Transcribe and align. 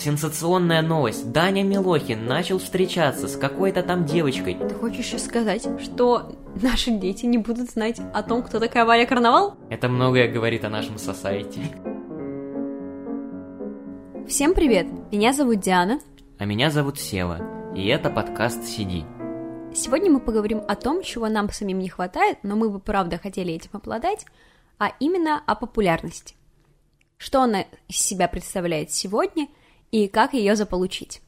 Сенсационная 0.00 0.80
новость. 0.80 1.32
Даня 1.32 1.64
Милохин 1.64 2.24
начал 2.24 2.60
встречаться 2.60 3.26
с 3.26 3.36
какой-то 3.36 3.82
там 3.82 4.04
девочкой. 4.04 4.54
Ты 4.54 4.72
хочешь 4.72 5.06
сейчас 5.06 5.24
сказать, 5.24 5.66
что 5.82 6.36
наши 6.62 6.92
дети 6.92 7.26
не 7.26 7.38
будут 7.38 7.68
знать 7.68 7.98
о 8.14 8.22
том, 8.22 8.44
кто 8.44 8.60
такая 8.60 8.84
Валя 8.84 9.06
Карнавал? 9.06 9.56
Это 9.70 9.88
многое 9.88 10.30
говорит 10.30 10.64
о 10.64 10.68
нашем 10.68 10.98
сосайте. 10.98 11.62
Всем 14.28 14.54
привет! 14.54 14.86
Меня 15.10 15.32
зовут 15.32 15.58
Диана. 15.58 15.98
А 16.38 16.44
меня 16.44 16.70
зовут 16.70 17.00
Сева. 17.00 17.72
И 17.74 17.84
это 17.88 18.08
подкаст 18.08 18.62
«Сиди». 18.66 19.04
Сегодня 19.74 20.12
мы 20.12 20.20
поговорим 20.20 20.62
о 20.68 20.76
том, 20.76 21.02
чего 21.02 21.28
нам 21.28 21.50
самим 21.50 21.80
не 21.80 21.88
хватает, 21.88 22.38
но 22.44 22.54
мы 22.54 22.70
бы 22.70 22.78
правда 22.78 23.18
хотели 23.18 23.52
этим 23.52 23.70
обладать, 23.72 24.26
а 24.78 24.92
именно 25.00 25.42
о 25.44 25.56
популярности. 25.56 26.36
Что 27.16 27.42
она 27.42 27.64
из 27.88 27.96
себя 27.96 28.28
представляет 28.28 28.92
сегодня 28.92 29.48
и 29.90 30.08
как 30.08 30.34
ее 30.34 30.56
заполучить. 30.56 31.22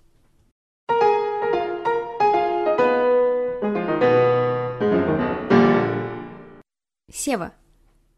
Сева, 7.13 7.53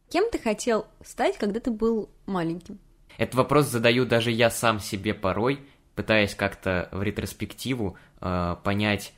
кем 0.08 0.30
ты 0.30 0.38
хотел 0.38 0.86
стать, 1.04 1.38
когда 1.38 1.60
ты 1.60 1.70
был 1.70 2.10
маленьким? 2.26 2.78
Этот 3.18 3.34
вопрос 3.34 3.66
задаю 3.66 4.04
даже 4.04 4.30
я 4.30 4.50
сам 4.50 4.80
себе 4.80 5.14
порой, 5.14 5.60
пытаясь 5.94 6.34
как-то 6.34 6.88
в 6.92 7.02
ретроспективу 7.02 7.96
э, 8.20 8.56
понять, 8.62 9.12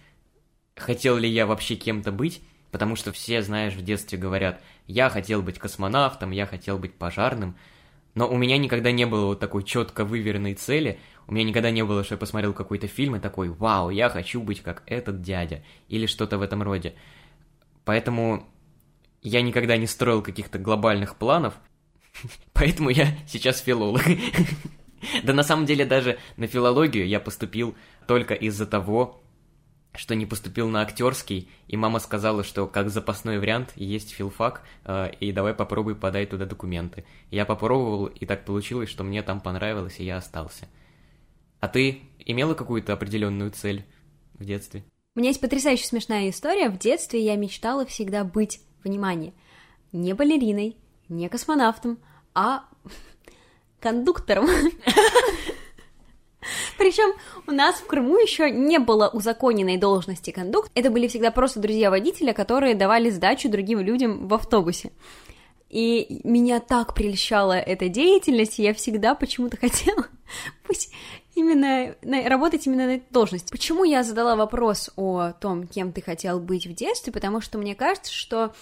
хотел 0.75 1.17
ли 1.17 1.29
я 1.29 1.47
вообще 1.47 1.77
кем-то 1.77 2.13
быть, 2.13 2.43
потому 2.71 2.97
что 2.97 3.13
все, 3.13 3.43
знаешь, 3.43 3.75
в 3.75 3.85
детстве 3.85 4.19
говорят, 4.19 4.61
я 4.87 5.09
хотел 5.09 5.43
быть 5.43 5.59
космонавтом, 5.59 6.31
я 6.31 6.47
хотел 6.47 6.79
быть 6.79 6.95
пожарным, 6.95 7.57
но 8.15 8.29
у 8.29 8.37
меня 8.37 8.59
никогда 8.59 8.93
не 8.93 9.07
было 9.07 9.27
вот 9.27 9.41
такой 9.41 9.65
четко 9.65 10.05
выверенной 10.05 10.55
цели, 10.55 10.99
у 11.27 11.33
меня 11.33 11.45
никогда 11.45 11.71
не 11.71 11.85
было, 11.85 12.05
что 12.05 12.15
я 12.15 12.19
посмотрел 12.19 12.53
какой-то 12.53 12.87
фильм 12.87 13.17
и 13.17 13.21
такой, 13.21 13.49
вау, 13.49 13.91
я 13.91 14.09
хочу 14.09 14.41
быть 14.43 14.61
как 14.61 14.83
этот 14.87 15.23
дядя, 15.23 15.63
или 15.89 16.07
что-то 16.07 16.39
в 16.39 16.43
этом 16.43 16.63
роде. 16.63 16.95
Поэтому 17.85 18.47
я 19.23 19.43
никогда 19.43 19.77
не 19.77 19.87
строил 19.87 20.23
каких-то 20.23 20.59
глобальных 20.59 21.17
планов, 21.17 21.55
поэтому 22.53 22.91
я 22.91 23.09
сейчас 23.27 23.61
филолог. 23.61 24.03
Да 25.23 25.35
на 25.35 25.43
самом 25.43 25.67
деле 25.67 25.85
даже 25.85 26.19
на 26.39 26.47
филологию 26.47 27.07
я 27.07 27.21
поступил 27.21 27.75
только 28.07 28.33
из-за 28.33 28.65
того, 28.65 29.23
что 29.95 30.15
не 30.15 30.27
поступил 30.27 30.69
на 30.69 30.83
актерский, 30.83 31.49
и 31.69 31.77
мама 31.77 32.01
сказала, 32.01 32.43
что 32.43 32.67
как 32.67 32.91
запасной 32.91 33.39
вариант 33.39 33.73
есть 33.77 34.11
филфак, 34.11 34.63
э, 34.85 35.13
и 35.21 35.31
давай 35.33 35.55
попробуй 35.55 35.95
подай 35.95 36.27
туда 36.27 36.47
документы. 36.47 37.05
Я 37.31 37.45
попробовал, 37.45 38.07
и 38.07 38.27
так 38.27 38.45
получилось, 38.45 38.91
что 38.91 39.05
мне 39.05 39.23
там 39.23 39.41
понравилось, 39.41 40.01
и 40.01 40.05
я 40.05 40.17
остался. 40.17 40.69
А 41.61 41.69
ты 41.69 42.03
имела 42.19 42.55
какую-то 42.55 42.93
определенную 42.93 43.53
цель 43.53 43.85
в 44.35 44.45
детстве? 44.45 44.85
У 45.15 45.21
меня 45.21 45.29
есть 45.29 45.41
потрясающе 45.41 45.87
смешная 45.87 46.29
история. 46.29 46.69
В 46.71 46.79
детстве 46.79 47.25
я 47.25 47.37
мечтала 47.37 47.87
всегда 47.87 48.25
быть, 48.25 48.61
внимание, 48.83 49.33
не 49.93 50.13
балериной, 50.13 50.77
не 51.09 51.29
космонавтом, 51.29 51.99
а 52.35 52.65
кондуктором. 53.81 54.49
Причем 56.79 57.13
у 57.47 57.53
нас 57.53 57.77
в 57.77 57.87
Крыму 57.87 58.17
еще 58.19 58.51
не 58.51 58.79
было 58.79 59.09
узаконенной 59.09 59.77
должности 59.77 60.31
кондукт. 60.31 60.71
Это 60.75 60.91
были 60.91 61.09
всегда 61.09 61.31
просто 61.31 61.61
друзья 61.61 61.91
водителя, 61.91 62.33
которые 62.33 62.75
давали 62.75 63.11
сдачу 63.11 63.49
другим 63.49 63.81
людям 63.81 64.29
в 64.29 64.35
автобусе. 64.35 64.93
И 65.71 66.21
меня 66.23 66.61
так 66.61 66.95
прельщала 66.95 67.55
эта 67.59 67.89
деятельность, 67.89 68.59
и 68.59 68.63
я 68.63 68.75
всегда 68.75 69.15
почему-то 69.15 69.57
хотела 69.61 70.07
быть 70.69 70.91
именно 71.35 71.97
на, 72.03 72.29
работать 72.29 72.67
именно 72.67 72.87
на 72.87 72.95
этой 72.97 73.07
должности. 73.11 73.51
Почему 73.51 73.85
я 73.85 74.05
задала 74.05 74.37
вопрос 74.37 74.91
о 74.97 75.33
том, 75.33 75.67
кем 75.67 75.93
ты 75.93 76.01
хотел 76.01 76.39
быть 76.39 76.67
в 76.67 76.75
детстве? 76.75 77.13
Потому 77.13 77.41
что 77.41 77.59
мне 77.59 77.75
кажется, 77.75 78.13
что 78.13 78.55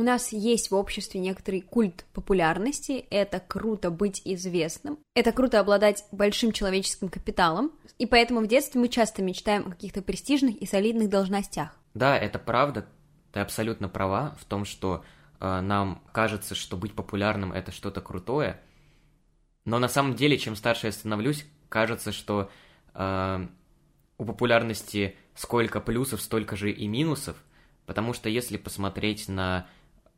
у 0.00 0.02
нас 0.02 0.32
есть 0.32 0.70
в 0.70 0.74
обществе 0.74 1.20
некоторый 1.20 1.60
культ 1.60 2.06
популярности, 2.14 3.04
это 3.10 3.38
круто 3.38 3.90
быть 3.90 4.22
известным, 4.24 4.98
это 5.14 5.30
круто 5.30 5.60
обладать 5.60 6.04
большим 6.10 6.52
человеческим 6.52 7.10
капиталом, 7.10 7.70
и 7.98 8.06
поэтому 8.06 8.40
в 8.40 8.46
детстве 8.46 8.80
мы 8.80 8.88
часто 8.88 9.22
мечтаем 9.22 9.66
о 9.66 9.70
каких-то 9.70 10.00
престижных 10.00 10.56
и 10.56 10.64
солидных 10.64 11.10
должностях. 11.10 11.76
Да, 11.92 12.16
это 12.16 12.38
правда, 12.38 12.86
ты 13.32 13.40
абсолютно 13.40 13.90
права 13.90 14.36
в 14.40 14.46
том, 14.46 14.64
что 14.64 15.04
э, 15.38 15.60
нам 15.60 16.02
кажется, 16.12 16.54
что 16.54 16.78
быть 16.78 16.94
популярным 16.94 17.52
это 17.52 17.70
что-то 17.70 18.00
крутое, 18.00 18.58
но 19.66 19.78
на 19.78 19.88
самом 19.88 20.14
деле, 20.14 20.38
чем 20.38 20.56
старше 20.56 20.86
я 20.86 20.92
становлюсь, 20.92 21.44
кажется, 21.68 22.10
что 22.10 22.50
э, 22.94 23.46
у 24.16 24.24
популярности 24.24 25.14
сколько 25.34 25.78
плюсов, 25.78 26.22
столько 26.22 26.56
же 26.56 26.70
и 26.70 26.88
минусов, 26.88 27.36
потому 27.84 28.14
что 28.14 28.30
если 28.30 28.56
посмотреть 28.56 29.28
на 29.28 29.66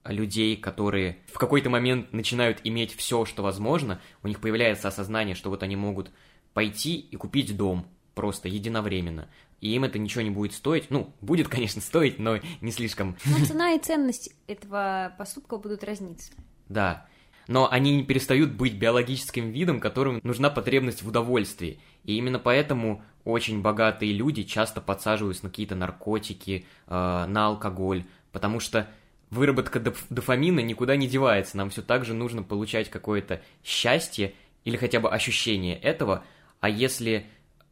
людей, 0.04 0.56
которые 0.56 1.18
в 1.26 1.38
какой-то 1.38 1.70
момент 1.70 2.12
начинают 2.12 2.60
иметь 2.64 2.94
все, 2.94 3.24
что 3.24 3.42
возможно, 3.42 4.00
у 4.22 4.28
них 4.28 4.40
появляется 4.40 4.88
осознание, 4.88 5.34
что 5.34 5.50
вот 5.50 5.62
они 5.62 5.76
могут 5.76 6.10
пойти 6.54 6.96
и 6.96 7.16
купить 7.16 7.56
дом 7.56 7.86
просто 8.14 8.48
единовременно. 8.48 9.28
И 9.60 9.74
им 9.74 9.84
это 9.84 9.98
ничего 9.98 10.22
не 10.22 10.30
будет 10.30 10.52
стоить. 10.52 10.90
Ну, 10.90 11.14
будет, 11.20 11.48
конечно, 11.50 11.80
стоить, 11.80 12.18
но 12.18 12.38
не 12.60 12.72
слишком. 12.72 13.16
Но 13.24 13.44
цена 13.46 13.72
и 13.72 13.78
ценность 13.78 14.34
этого 14.46 15.14
поступка 15.18 15.56
будут 15.56 15.84
разниться. 15.84 16.32
Да. 16.68 17.06
Но 17.48 17.70
они 17.70 17.96
не 17.96 18.04
перестают 18.04 18.52
быть 18.52 18.74
биологическим 18.74 19.50
видом, 19.50 19.80
которым 19.80 20.20
нужна 20.22 20.50
потребность 20.50 21.02
в 21.02 21.08
удовольствии. 21.08 21.80
И 22.04 22.16
именно 22.16 22.38
поэтому 22.38 23.02
очень 23.24 23.62
богатые 23.62 24.12
люди 24.12 24.42
часто 24.42 24.80
подсаживаются 24.80 25.44
на 25.44 25.50
какие-то 25.50 25.74
наркотики, 25.74 26.66
э, 26.86 26.90
на 27.26 27.46
алкоголь, 27.46 28.04
потому 28.32 28.60
что 28.60 28.88
выработка 29.32 29.80
доф 29.80 30.04
дофамина 30.10 30.60
никуда 30.60 30.94
не 30.94 31.08
девается. 31.08 31.56
Нам 31.56 31.70
все 31.70 31.82
так 31.82 32.04
же 32.04 32.12
нужно 32.12 32.42
получать 32.42 32.90
какое-то 32.90 33.40
счастье 33.64 34.34
или 34.64 34.76
хотя 34.76 35.00
бы 35.00 35.10
ощущение 35.10 35.76
этого. 35.76 36.22
А 36.60 36.68
если 36.68 37.26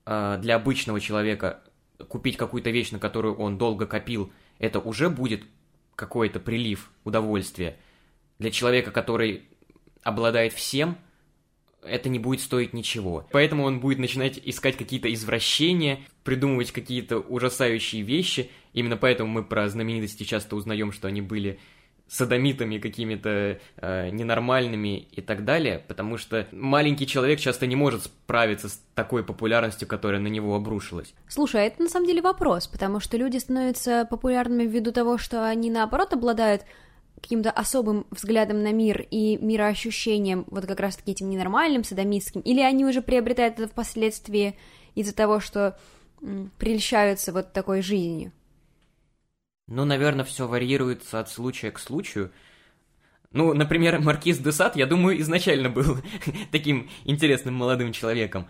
э, 0.06 0.38
для 0.40 0.56
обычного 0.56 1.00
человека 1.00 1.60
купить 2.08 2.38
какую-то 2.38 2.70
вещь, 2.70 2.92
на 2.92 2.98
которую 2.98 3.36
он 3.36 3.58
долго 3.58 3.86
копил, 3.86 4.32
это 4.58 4.80
уже 4.80 5.10
будет 5.10 5.42
какой-то 5.96 6.40
прилив 6.40 6.90
удовольствия. 7.04 7.76
Для 8.38 8.50
человека, 8.50 8.90
который 8.90 9.42
обладает 10.02 10.54
всем, 10.54 10.96
это 11.82 12.08
не 12.08 12.18
будет 12.18 12.40
стоить 12.40 12.72
ничего. 12.72 13.26
Поэтому 13.32 13.64
он 13.64 13.80
будет 13.80 13.98
начинать 13.98 14.40
искать 14.42 14.78
какие-то 14.78 15.12
извращения, 15.12 16.00
придумывать 16.24 16.72
какие-то 16.72 17.18
ужасающие 17.18 18.00
вещи. 18.00 18.50
Именно 18.72 18.96
поэтому 18.96 19.30
мы 19.30 19.44
про 19.44 19.68
знаменитости 19.68 20.24
часто 20.24 20.56
узнаем, 20.56 20.92
что 20.92 21.08
они 21.08 21.22
были 21.22 21.58
садомитами 22.10 22.78
какими-то 22.78 23.60
э, 23.76 24.10
ненормальными 24.10 24.98
и 24.98 25.20
так 25.20 25.44
далее, 25.44 25.78
потому 25.86 26.18
что 26.18 26.44
маленький 26.50 27.06
человек 27.06 27.38
часто 27.38 27.68
не 27.68 27.76
может 27.76 28.02
справиться 28.02 28.68
с 28.68 28.82
такой 28.96 29.22
популярностью, 29.22 29.86
которая 29.86 30.20
на 30.20 30.26
него 30.26 30.56
обрушилась. 30.56 31.14
Слушай, 31.28 31.62
а 31.62 31.64
это 31.66 31.82
на 31.84 31.88
самом 31.88 32.06
деле 32.06 32.20
вопрос, 32.20 32.66
потому 32.66 32.98
что 32.98 33.16
люди 33.16 33.38
становятся 33.38 34.08
популярными 34.10 34.64
ввиду 34.64 34.90
того, 34.90 35.18
что 35.18 35.46
они 35.46 35.70
наоборот 35.70 36.12
обладают 36.12 36.62
каким-то 37.14 37.50
особым 37.52 38.06
взглядом 38.10 38.62
на 38.64 38.72
мир 38.72 39.06
и 39.08 39.36
мироощущением, 39.36 40.46
вот 40.48 40.66
как 40.66 40.80
раз-таки 40.80 41.12
этим 41.12 41.30
ненормальным, 41.30 41.84
садомистским, 41.84 42.40
или 42.40 42.60
они 42.60 42.84
уже 42.84 43.02
приобретают 43.02 43.60
это 43.60 43.68
впоследствии 43.68 44.56
из-за 44.96 45.14
того, 45.14 45.38
что 45.38 45.78
м, 46.22 46.50
прельщаются 46.58 47.32
вот 47.32 47.52
такой 47.52 47.82
жизнью? 47.82 48.32
Ну, 49.70 49.86
наверное, 49.86 50.26
все 50.26 50.46
варьируется 50.46 51.18
от 51.18 51.30
случая 51.30 51.70
к 51.70 51.78
случаю. 51.78 52.30
Ну, 53.32 53.54
например, 53.54 54.00
Маркиз 54.00 54.38
де 54.38 54.52
Сад, 54.52 54.76
я 54.76 54.84
думаю, 54.84 55.18
изначально 55.20 55.70
был 55.70 55.96
таким 56.52 56.90
интересным 57.04 57.54
молодым 57.54 57.92
человеком. 57.92 58.46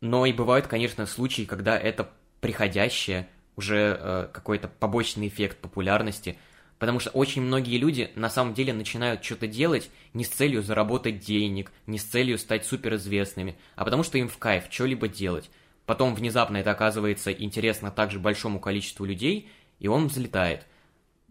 Но 0.00 0.24
и 0.24 0.32
бывают, 0.32 0.66
конечно, 0.66 1.04
случаи, 1.04 1.42
когда 1.42 1.78
это 1.78 2.08
приходящее, 2.40 3.28
уже 3.56 3.98
э, 4.00 4.28
какой-то 4.32 4.68
побочный 4.68 5.28
эффект 5.28 5.58
популярности– 5.58 6.38
Потому 6.78 7.00
что 7.00 7.10
очень 7.10 7.42
многие 7.42 7.78
люди 7.78 8.10
на 8.16 8.28
самом 8.28 8.52
деле 8.52 8.72
начинают 8.72 9.24
что-то 9.24 9.46
делать 9.46 9.90
не 10.12 10.24
с 10.24 10.28
целью 10.28 10.62
заработать 10.62 11.20
денег, 11.20 11.72
не 11.86 11.98
с 11.98 12.04
целью 12.04 12.38
стать 12.38 12.66
суперизвестными, 12.66 13.56
а 13.76 13.84
потому 13.84 14.02
что 14.02 14.18
им 14.18 14.28
в 14.28 14.36
кайф 14.36 14.64
что-либо 14.68 15.08
делать. 15.08 15.50
Потом 15.86 16.14
внезапно 16.14 16.58
это 16.58 16.72
оказывается 16.72 17.32
интересно 17.32 17.90
также 17.90 18.18
большому 18.18 18.60
количеству 18.60 19.06
людей, 19.06 19.48
и 19.78 19.88
он 19.88 20.08
взлетает. 20.08 20.66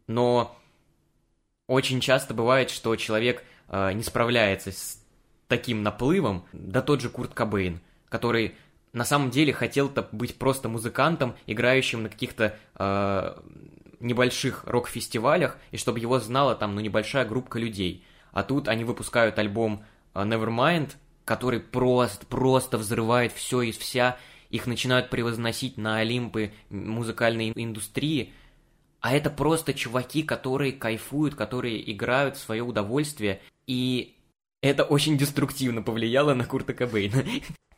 Но 0.07 0.57
очень 1.67 1.99
часто 1.99 2.33
бывает, 2.33 2.69
что 2.69 2.95
человек 2.95 3.43
э, 3.67 3.93
не 3.93 4.03
справляется 4.03 4.71
с 4.71 5.01
таким 5.47 5.83
наплывом, 5.83 6.45
да 6.53 6.81
тот 6.81 7.01
же 7.01 7.09
Курт 7.09 7.33
Кобейн, 7.33 7.81
который 8.09 8.55
на 8.93 9.03
самом 9.03 9.29
деле 9.29 9.51
хотел-то 9.51 10.07
быть 10.11 10.37
просто 10.37 10.69
музыкантом, 10.69 11.35
играющим 11.47 12.03
на 12.03 12.09
каких-то 12.09 12.57
э, 12.77 13.41
небольших 13.99 14.63
рок-фестивалях, 14.65 15.57
и 15.71 15.77
чтобы 15.77 15.99
его 15.99 16.19
знала 16.19 16.55
там, 16.55 16.75
ну, 16.75 16.81
небольшая 16.81 17.25
группа 17.25 17.57
людей. 17.57 18.05
А 18.31 18.43
тут 18.43 18.67
они 18.67 18.83
выпускают 18.83 19.39
альбом 19.39 19.83
э, 20.13 20.21
Nevermind, 20.23 20.91
который 21.25 21.59
просто, 21.59 22.25
просто 22.25 22.77
взрывает 22.77 23.33
все 23.33 23.61
и 23.63 23.71
вся, 23.71 24.17
их 24.49 24.67
начинают 24.67 25.09
превозносить 25.09 25.77
на 25.77 25.97
Олимпы 25.97 26.51
музыкальной 26.69 27.51
индустрии, 27.55 28.33
а 29.01 29.13
это 29.13 29.29
просто 29.29 29.73
чуваки, 29.73 30.23
которые 30.23 30.71
кайфуют, 30.71 31.35
которые 31.35 31.91
играют 31.91 32.37
в 32.37 32.41
свое 32.41 32.63
удовольствие, 32.63 33.41
и 33.67 34.15
это 34.61 34.83
очень 34.83 35.17
деструктивно 35.17 35.81
повлияло 35.81 36.33
на 36.33 36.45
Курта 36.45 36.73
Кобейна. 36.73 37.23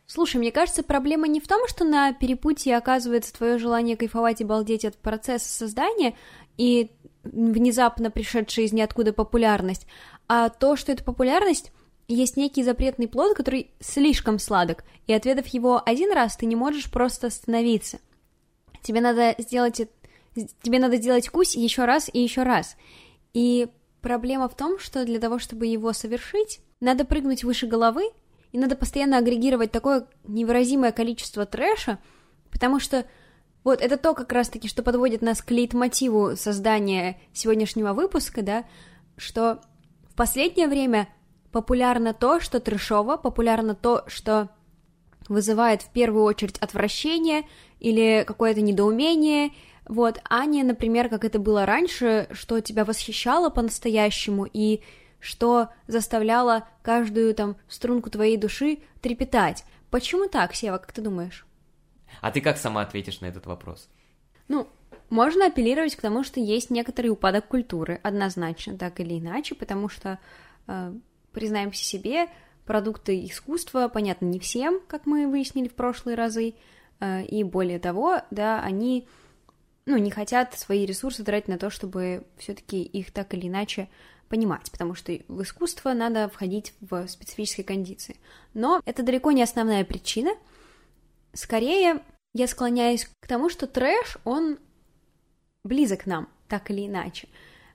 Слушай, 0.06 0.38
мне 0.38 0.54
кажется, 0.54 0.84
проблема 0.84 1.28
не 1.28 1.42
в 1.42 1.48
том, 1.48 1.68
что 1.68 1.84
на 1.84 2.14
перепутье 2.14 2.78
оказывается 2.78 3.34
твое 3.34 3.58
желание 3.58 3.98
кайфовать 3.98 4.40
и 4.40 4.46
балдеть 4.46 4.86
от 4.86 4.96
процесса 4.96 5.50
создания 5.50 6.16
и 6.56 6.92
внезапно 7.24 8.10
пришедшая 8.10 8.66
из 8.66 8.72
ниоткуда 8.72 9.12
популярность, 9.12 9.86
а 10.30 10.48
то, 10.48 10.78
что 10.78 10.94
эта 10.94 11.04
популярность 11.04 11.74
есть 12.08 12.38
некий 12.38 12.64
запретный 12.64 13.08
плод, 13.08 13.36
который 13.36 13.72
слишком 13.80 14.40
сладок, 14.40 14.84
и 15.08 15.14
отведав 15.14 15.48
его 15.48 15.82
один 15.86 16.14
раз, 16.14 16.38
ты 16.38 16.46
не 16.46 16.56
можешь 16.56 16.90
просто 16.90 17.28
остановиться. 17.28 18.00
Тебе 18.82 19.02
надо 19.02 19.36
сделать, 19.38 19.82
тебе 20.62 20.80
надо 20.80 20.98
сделать 20.98 21.30
кусь 21.30 21.56
еще 21.56 21.86
раз 21.86 22.10
и 22.12 22.20
еще 22.20 22.44
раз. 22.44 22.78
И 23.34 23.68
проблема 24.02 24.48
в 24.48 24.56
том, 24.56 24.80
что 24.80 25.04
для 25.06 25.20
того, 25.20 25.40
чтобы 25.40 25.66
его 25.66 25.92
совершить, 25.92 26.62
надо 26.80 27.04
прыгнуть 27.04 27.44
выше 27.44 27.68
головы, 27.68 28.10
и 28.54 28.58
надо 28.58 28.76
постоянно 28.76 29.18
агрегировать 29.18 29.72
такое 29.72 30.08
невыразимое 30.26 30.92
количество 30.94 31.46
трэша, 31.46 32.00
потому 32.52 32.80
что 32.80 33.06
вот 33.66 33.82
это 33.82 33.98
то 33.98 34.14
как 34.14 34.32
раз-таки, 34.32 34.70
что 34.70 34.84
подводит 34.84 35.22
нас 35.22 35.42
к 35.42 35.52
лейтмотиву 35.52 36.38
создания 36.38 37.20
сегодняшнего 37.34 37.92
выпуска, 37.92 38.42
да, 38.42 38.64
что 39.18 39.60
в 40.10 40.16
последнее 40.16 40.70
время 40.70 41.10
популярно 41.58 42.14
то, 42.14 42.40
что 42.40 42.60
трешово, 42.60 43.18
популярно 43.18 43.74
то, 43.74 44.04
что 44.06 44.50
вызывает 45.28 45.82
в 45.82 45.90
первую 45.90 46.24
очередь 46.24 46.60
отвращение 46.60 47.48
или 47.80 48.24
какое-то 48.28 48.62
недоумение, 48.62 49.54
вот, 49.88 50.22
а 50.30 50.46
не, 50.46 50.62
например, 50.62 51.10
как 51.10 51.26
это 51.26 51.40
было 51.40 51.66
раньше, 51.66 52.28
что 52.32 52.62
тебя 52.62 52.86
восхищало 52.86 53.50
по-настоящему 53.50 54.46
и 54.46 54.82
что 55.20 55.70
заставляло 55.88 56.68
каждую 56.84 57.34
там 57.34 57.56
струнку 57.68 58.12
твоей 58.12 58.38
души 58.38 58.78
трепетать. 59.02 59.66
Почему 59.90 60.30
так, 60.30 60.54
Сева, 60.54 60.78
как 60.78 60.92
ты 60.92 61.02
думаешь? 61.02 61.48
А 62.22 62.30
ты 62.30 62.40
как 62.40 62.58
сама 62.58 62.82
ответишь 62.82 63.20
на 63.22 63.26
этот 63.26 63.48
вопрос? 63.48 63.90
Ну, 64.48 64.68
можно 65.10 65.48
апеллировать 65.48 65.96
к 65.96 66.02
тому, 66.02 66.24
что 66.24 66.40
есть 66.40 66.70
некоторый 66.70 67.08
упадок 67.08 67.48
культуры, 67.48 68.00
однозначно, 68.04 68.78
так 68.78 69.00
или 69.00 69.18
иначе, 69.18 69.56
потому 69.56 69.90
что 69.90 70.20
э, 70.68 70.94
признаемся 71.32 71.84
себе, 71.84 72.28
продукты 72.66 73.26
искусства, 73.26 73.88
понятно, 73.88 74.26
не 74.26 74.40
всем, 74.40 74.82
как 74.88 75.06
мы 75.06 75.28
выяснили 75.28 75.68
в 75.68 75.74
прошлые 75.74 76.16
разы, 76.16 76.54
э, 77.00 77.24
и 77.26 77.44
более 77.44 77.80
того, 77.80 78.22
да, 78.30 78.62
они, 78.62 79.08
ну, 79.86 79.98
не 79.98 80.12
хотят 80.12 80.54
свои 80.54 80.86
ресурсы 80.86 81.24
тратить 81.24 81.48
на 81.48 81.58
то, 81.58 81.70
чтобы 81.70 82.26
все-таки 82.38 82.84
их 82.84 83.12
так 83.12 83.34
или 83.34 83.48
иначе 83.48 83.90
понимать, 84.28 84.70
потому 84.72 84.94
что 84.94 85.18
в 85.28 85.42
искусство 85.42 85.94
надо 85.94 86.28
входить 86.30 86.74
в 86.82 87.08
специфические 87.08 87.64
кондиции. 87.66 88.18
Но 88.54 88.82
это 88.86 89.04
далеко 89.04 89.32
не 89.32 89.42
основная 89.42 89.86
причина. 89.86 90.32
Скорее, 91.34 92.02
я 92.34 92.48
склоняюсь 92.48 93.10
к 93.20 93.28
тому, 93.28 93.50
что 93.50 93.68
трэш, 93.68 94.18
он 94.26 94.60
близок 95.64 96.06
нам, 96.06 96.30
так 96.48 96.70
или 96.72 96.88
иначе. 96.88 97.28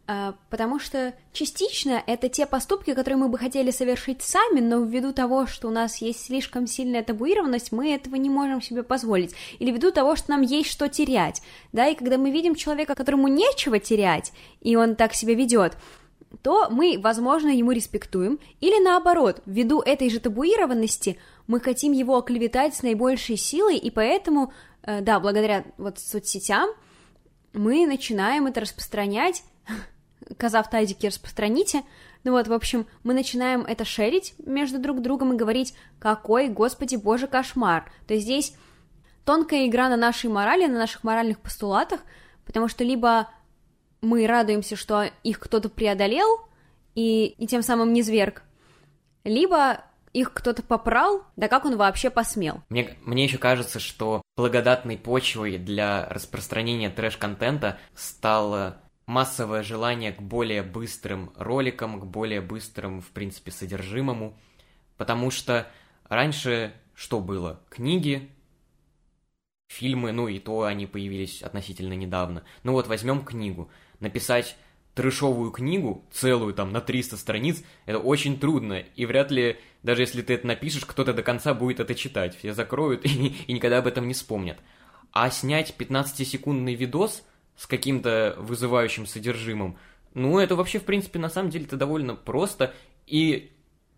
А, 0.09 0.35
потому 0.51 0.81
что 0.81 1.15
частично 1.33 2.03
это 2.07 2.29
те 2.29 2.45
поступки, 2.45 2.93
которые 2.93 3.19
мы 3.19 3.29
бы 3.29 3.39
хотели 3.39 3.71
совершить 3.71 4.23
сами, 4.23 4.59
но 4.59 4.83
ввиду 4.83 5.13
того, 5.13 5.47
что 5.47 5.69
у 5.69 5.71
нас 5.71 5.99
есть 5.99 6.27
слишком 6.27 6.67
сильная 6.67 7.05
табуированность, 7.05 7.71
мы 7.71 7.95
этого 7.95 8.17
не 8.17 8.29
можем 8.29 8.61
себе 8.61 8.83
позволить. 8.83 9.35
Или 9.61 9.71
ввиду 9.71 9.93
того, 9.93 10.17
что 10.17 10.33
нам 10.33 10.43
есть 10.43 10.71
что 10.71 10.89
терять. 10.89 11.41
Да, 11.73 11.87
и 11.87 11.95
когда 11.95 12.19
мы 12.19 12.33
видим 12.33 12.57
человека, 12.57 12.97
которому 12.97 13.29
нечего 13.29 13.79
терять, 13.79 14.33
и 14.61 14.75
он 14.75 14.97
так 14.97 15.15
себя 15.15 15.35
ведет, 15.35 15.77
то 16.43 16.69
мы, 16.69 16.99
возможно, 16.99 17.49
ему 17.49 17.71
респектуем, 17.71 18.41
или 18.61 18.83
наоборот, 18.83 19.41
ввиду 19.47 19.81
этой 19.81 20.11
же 20.11 20.19
табуированности 20.19 21.19
мы 21.47 21.61
хотим 21.61 21.93
его 21.93 22.17
оклеветать 22.17 22.75
с 22.75 22.83
наибольшей 22.83 23.37
силой, 23.37 23.77
и 23.77 23.91
поэтому, 23.91 24.53
э, 24.83 25.01
да, 25.01 25.21
благодаря 25.21 25.65
вот 25.79 26.01
соцсетям 26.01 26.71
мы 27.53 27.87
начинаем 27.87 28.47
это 28.47 28.61
распространять 28.61 29.45
коза 30.35 30.63
в 30.63 30.71
тазике 30.71 31.09
распространите. 31.09 31.83
Ну 32.25 32.33
вот, 32.33 32.49
в 32.49 32.53
общем, 32.53 32.87
мы 33.03 33.15
начинаем 33.15 33.63
это 33.63 33.85
шерить 33.85 34.35
между 34.39 34.79
друг 34.79 35.03
другом 35.03 35.33
и 35.33 35.37
говорить, 35.37 35.75
какой, 35.99 36.49
господи, 36.49 36.97
боже, 36.97 37.27
кошмар. 37.27 37.93
То 38.07 38.15
есть 38.15 38.25
здесь 38.25 38.55
тонкая 39.25 39.67
игра 39.67 39.89
на 39.89 39.97
нашей 39.97 40.31
морали, 40.31 40.67
на 40.67 40.79
наших 40.79 41.05
моральных 41.05 41.41
постулатах, 41.41 42.01
потому 42.45 42.69
что 42.69 42.85
либо 42.85 43.29
мы 44.01 44.27
радуемся, 44.27 44.77
что 44.77 45.05
их 45.23 45.39
кто-то 45.39 45.69
преодолел 45.69 46.27
и, 46.95 47.27
и 47.27 47.47
тем 47.47 47.63
самым 47.63 47.93
не 47.93 48.03
зверг, 48.03 48.43
либо 49.25 49.85
их 50.13 50.33
кто-то 50.35 50.63
попрал, 50.63 51.25
да 51.37 51.49
как 51.49 51.65
он 51.65 51.77
вообще 51.77 52.11
посмел? 52.11 52.63
Мне, 52.69 52.99
мне 53.03 53.25
еще 53.25 53.39
кажется, 53.39 53.81
что 53.81 54.23
благодатной 54.37 54.99
почвой 54.99 55.59
для 55.59 56.07
распространения 56.09 56.91
трэш-контента 56.91 57.79
стало 57.95 58.83
массовое 59.13 59.63
желание 59.63 60.13
к 60.13 60.23
более 60.23 60.63
быстрым 60.63 61.33
роликам, 61.37 62.01
к 62.01 62.07
более 62.07 62.41
быстрым, 62.41 63.03
в 63.03 63.11
принципе, 63.11 63.51
содержимому, 63.51 64.39
потому 64.97 65.31
что 65.31 65.71
раньше 66.09 66.73
что 66.95 67.21
было? 67.21 67.61
Книги, 67.69 68.31
фильмы, 69.69 70.13
ну 70.13 70.29
и 70.29 70.39
то 70.39 70.63
они 70.63 70.87
появились 70.87 71.43
относительно 71.43 71.93
недавно. 71.93 72.43
Ну 72.63 72.73
вот 72.73 72.87
возьмем 72.87 73.23
книгу. 73.23 73.71
Написать 74.01 74.57
трешовую 74.95 75.51
книгу, 75.51 76.07
целую 76.11 76.55
там 76.55 76.73
на 76.73 76.81
300 76.81 77.19
страниц, 77.19 77.63
это 77.85 77.99
очень 77.99 78.41
трудно, 78.41 78.79
и 78.79 79.05
вряд 79.05 79.31
ли, 79.31 79.59
даже 79.83 80.03
если 80.03 80.23
ты 80.23 80.35
это 80.35 80.47
напишешь, 80.47 80.87
кто-то 80.87 81.13
до 81.13 81.23
конца 81.23 81.53
будет 81.53 81.81
это 81.81 81.95
читать, 81.95 82.37
все 82.37 82.55
закроют 82.55 83.05
и, 83.05 83.27
и 83.47 83.53
никогда 83.53 83.79
об 83.79 83.87
этом 83.87 84.09
не 84.09 84.15
вспомнят. 84.15 84.59
А 85.13 85.29
снять 85.29 85.75
15-секундный 85.79 86.75
видос– 86.75 87.25
с 87.57 87.67
каким-то 87.67 88.37
вызывающим 88.39 89.07
содержимым, 89.07 89.77
ну, 90.15 90.39
это 90.39 90.57
вообще, 90.57 90.79
в 90.79 90.85
принципе, 90.85 91.19
на 91.19 91.31
самом 91.31 91.51
деле 91.51 91.65
это 91.65 91.77
довольно 91.77 92.15
просто, 92.15 92.75
и 93.07 93.51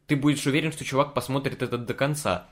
ты 0.06 0.16
будешь 0.16 0.46
уверен, 0.46 0.72
что 0.72 0.84
чувак 0.84 1.14
посмотрит 1.14 1.62
это 1.62 1.78
до 1.78 1.94
конца. 1.94 2.48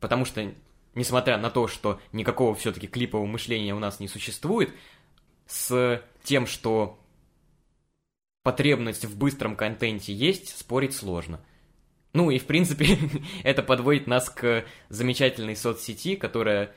Потому 0.00 0.24
что, 0.24 0.52
несмотря 0.94 1.38
на 1.38 1.50
то, 1.50 1.68
что 1.68 2.00
никакого 2.12 2.54
все-таки 2.54 2.86
клипового 2.86 3.26
мышления 3.26 3.74
у 3.74 3.78
нас 3.78 4.00
не 4.00 4.08
существует, 4.08 4.70
с 5.46 6.02
тем, 6.24 6.46
что 6.46 6.98
потребность 8.42 9.04
в 9.04 9.16
быстром 9.16 9.56
контенте 9.56 10.12
есть, 10.12 10.56
спорить 10.56 10.94
сложно. 10.94 11.40
Ну 12.12 12.30
и, 12.30 12.38
в 12.38 12.46
принципе, 12.46 12.98
это 13.44 13.62
подводит 13.62 14.06
нас 14.06 14.28
к 14.28 14.64
замечательной 14.88 15.56
соцсети, 15.56 16.16
которая 16.16 16.74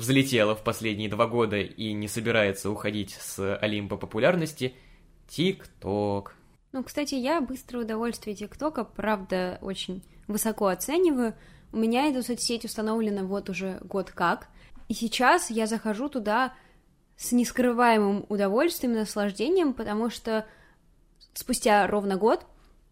взлетела 0.00 0.56
в 0.56 0.64
последние 0.64 1.08
два 1.08 1.26
года 1.26 1.58
и 1.58 1.92
не 1.92 2.08
собирается 2.08 2.70
уходить 2.70 3.16
с 3.20 3.56
Олимпа 3.58 3.96
популярности, 3.96 4.74
ТикТок. 5.28 6.34
Ну, 6.72 6.82
кстати, 6.82 7.14
я 7.14 7.40
быстрое 7.40 7.84
удовольствие 7.84 8.34
ТикТока, 8.34 8.84
правда, 8.84 9.58
очень 9.60 10.02
высоко 10.26 10.66
оцениваю. 10.66 11.34
У 11.72 11.76
меня 11.76 12.06
эта 12.08 12.22
соцсеть 12.22 12.64
установлена 12.64 13.22
вот 13.22 13.48
уже 13.48 13.78
год 13.82 14.10
как, 14.10 14.48
и 14.88 14.94
сейчас 14.94 15.50
я 15.50 15.66
захожу 15.66 16.08
туда 16.08 16.54
с 17.16 17.32
нескрываемым 17.32 18.26
удовольствием 18.28 18.94
и 18.94 18.98
наслаждением, 18.98 19.74
потому 19.74 20.10
что 20.10 20.46
спустя 21.34 21.86
ровно 21.86 22.16
год 22.16 22.44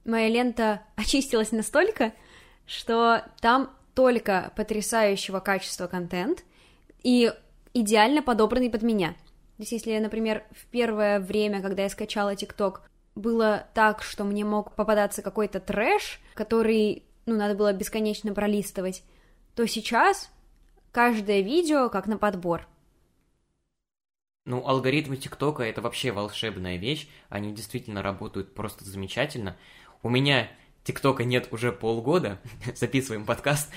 моя 0.04 0.28
лента 0.28 0.82
очистилась 0.96 1.50
настолько, 1.50 2.12
что 2.66 3.24
там 3.40 3.70
только 3.94 4.52
потрясающего 4.54 5.40
качества 5.40 5.86
контент, 5.86 6.44
и 7.02 7.32
идеально 7.74 8.22
подобранный 8.22 8.70
под 8.70 8.82
меня. 8.82 9.10
То 9.56 9.62
есть, 9.62 9.72
если, 9.72 9.98
например, 9.98 10.44
в 10.52 10.66
первое 10.66 11.20
время, 11.20 11.60
когда 11.62 11.82
я 11.82 11.88
скачала 11.88 12.36
ТикТок, 12.36 12.82
было 13.14 13.66
так, 13.74 14.02
что 14.02 14.24
мне 14.24 14.44
мог 14.44 14.74
попадаться 14.74 15.22
какой-то 15.22 15.58
трэш, 15.58 16.20
который, 16.34 17.02
ну, 17.26 17.36
надо 17.36 17.54
было 17.54 17.72
бесконечно 17.72 18.32
пролистывать, 18.32 19.02
то 19.56 19.66
сейчас 19.66 20.30
каждое 20.92 21.40
видео 21.40 21.88
как 21.88 22.06
на 22.06 22.16
подбор. 22.18 22.68
Ну, 24.44 24.66
алгоритмы 24.66 25.16
ТикТока— 25.16 25.62
это 25.64 25.82
вообще 25.82 26.12
волшебная 26.12 26.76
вещь, 26.76 27.08
они 27.28 27.52
действительно 27.52 28.02
работают 28.02 28.54
просто 28.54 28.84
замечательно. 28.84 29.56
У 30.02 30.08
меня 30.08 30.48
ТикТока 30.84 31.24
нет 31.24 31.48
уже 31.50 31.72
полгода, 31.72 32.40
записываем 32.74 33.24
подкаст, 33.24 33.70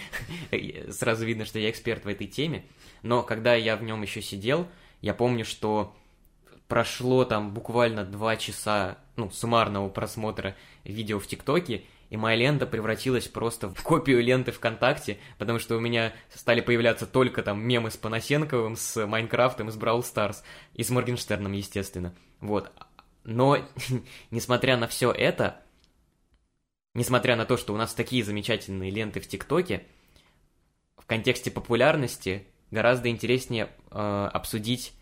сразу 0.90 1.26
видно, 1.26 1.46
что 1.46 1.60
я 1.60 1.70
эксперт 1.70 2.06
в 2.06 2.08
этой 2.08 2.28
теме, 2.28 2.66
но 3.04 3.24
когда 3.24 3.54
я 3.56 3.76
в 3.76 3.84
нем 3.84 4.02
еще 4.02 4.22
сидел, 4.22 4.68
я 5.02 5.14
помню, 5.14 5.46
что 5.46 5.96
прошло 6.68 7.26
там 7.26 7.54
буквально 7.54 8.06
два 8.06 8.38
часа, 8.38 8.98
ну, 9.18 9.30
суммарного 9.30 9.90
просмотра 9.90 10.56
видео 10.84 11.20
в 11.20 11.28
ТикТоке, 11.28 11.84
и 12.10 12.18
моя 12.18 12.36
лента 12.36 12.66
превратилась 12.66 13.28
просто 13.28 13.70
в 13.70 13.84
копию 13.84 14.22
ленты 14.22 14.52
ВКонтакте, 14.52 15.18
потому 15.38 15.60
что 15.60 15.78
у 15.78 15.80
меня 15.80 16.14
стали 16.34 16.60
появляться 16.62 17.06
только 17.06 17.42
там 17.42 17.62
мемы 17.62 17.90
с 17.90 17.98
Панасенковым, 17.98 18.76
с 18.76 19.06
Майнкрафтом, 19.08 19.72
с 19.72 19.78
Brawl 19.78 20.02
Stars 20.02 20.38
и 20.74 20.84
с 20.84 20.90
Моргенштерном, 20.90 21.54
естественно. 21.54 22.14
Вот. 22.42 22.72
Но, 23.24 23.58
несмотря 24.32 24.76
на 24.76 24.88
все 24.88 25.12
это, 25.12 25.62
несмотря 26.94 27.36
на 27.36 27.46
то, 27.46 27.58
что 27.58 27.74
у 27.74 27.78
нас 27.78 27.94
такие 27.94 28.24
замечательные 28.24 28.92
ленты 28.92 29.20
в 29.20 29.28
ТикТоке, 29.28 29.86
в 30.98 31.06
контексте 31.06 31.52
популярности 31.52 32.48
гораздо 32.70 33.10
интереснее 33.10 33.70
э, 33.90 34.30
обсудить 34.32 34.94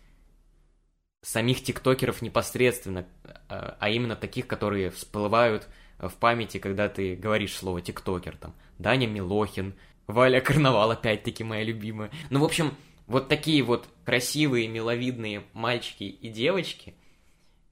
самих 1.22 1.62
тиктокеров 1.62 2.22
непосредственно, 2.22 3.06
э, 3.24 3.30
а 3.48 3.90
именно 3.90 4.16
таких, 4.16 4.46
которые 4.46 4.90
всплывают 4.90 5.68
в 5.98 6.14
памяти, 6.14 6.58
когда 6.58 6.88
ты 6.88 7.14
говоришь 7.14 7.54
слово 7.54 7.80
тиктокер, 7.80 8.36
там, 8.36 8.54
Даня 8.78 9.06
Милохин, 9.06 9.74
Валя 10.06 10.40
Карнавал, 10.40 10.90
опять-таки 10.90 11.44
моя 11.44 11.62
любимая. 11.62 12.10
Ну, 12.30 12.40
в 12.40 12.44
общем, 12.44 12.74
вот 13.06 13.28
такие 13.28 13.62
вот 13.62 13.88
красивые, 14.04 14.68
миловидные 14.68 15.44
мальчики 15.52 16.04
и 16.04 16.28
девочки, 16.28 16.94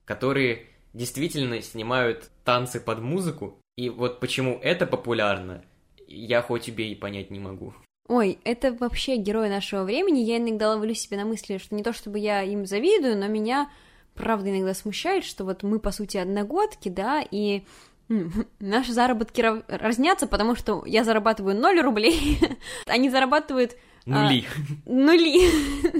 которые 0.04 0.66
действительно 0.92 1.60
снимают 1.62 2.30
танцы 2.44 2.80
под 2.80 3.00
музыку, 3.00 3.60
и 3.78 3.90
вот 3.90 4.18
почему 4.18 4.58
это 4.60 4.86
популярно, 4.86 5.62
я 6.08 6.42
хоть 6.42 6.68
убей 6.68 6.96
понять 6.96 7.30
не 7.30 7.38
могу. 7.38 7.74
Ой, 8.08 8.40
это 8.42 8.72
вообще 8.72 9.14
герои 9.18 9.48
нашего 9.48 9.84
времени. 9.84 10.18
Я 10.18 10.38
иногда 10.38 10.70
ловлю 10.70 10.94
себе 10.94 11.16
на 11.16 11.24
мысли, 11.24 11.58
что 11.58 11.76
не 11.76 11.84
то 11.84 11.92
чтобы 11.92 12.18
я 12.18 12.42
им 12.42 12.66
завидую, 12.66 13.16
но 13.16 13.28
меня 13.28 13.70
правда 14.14 14.50
иногда 14.50 14.74
смущает, 14.74 15.24
что 15.24 15.44
вот 15.44 15.62
мы, 15.62 15.78
по 15.78 15.92
сути, 15.92 16.16
одногодки, 16.16 16.88
да, 16.88 17.22
и 17.30 17.62
наши 18.58 18.92
заработки 18.92 19.44
разнятся, 19.68 20.26
потому 20.26 20.56
что 20.56 20.82
я 20.84 21.04
зарабатываю 21.04 21.54
0 21.54 21.80
рублей, 21.80 22.40
они 22.88 23.10
зарабатывают... 23.10 23.76
Нули. 24.06 24.44
А, 24.44 24.90
нули. 24.90 25.52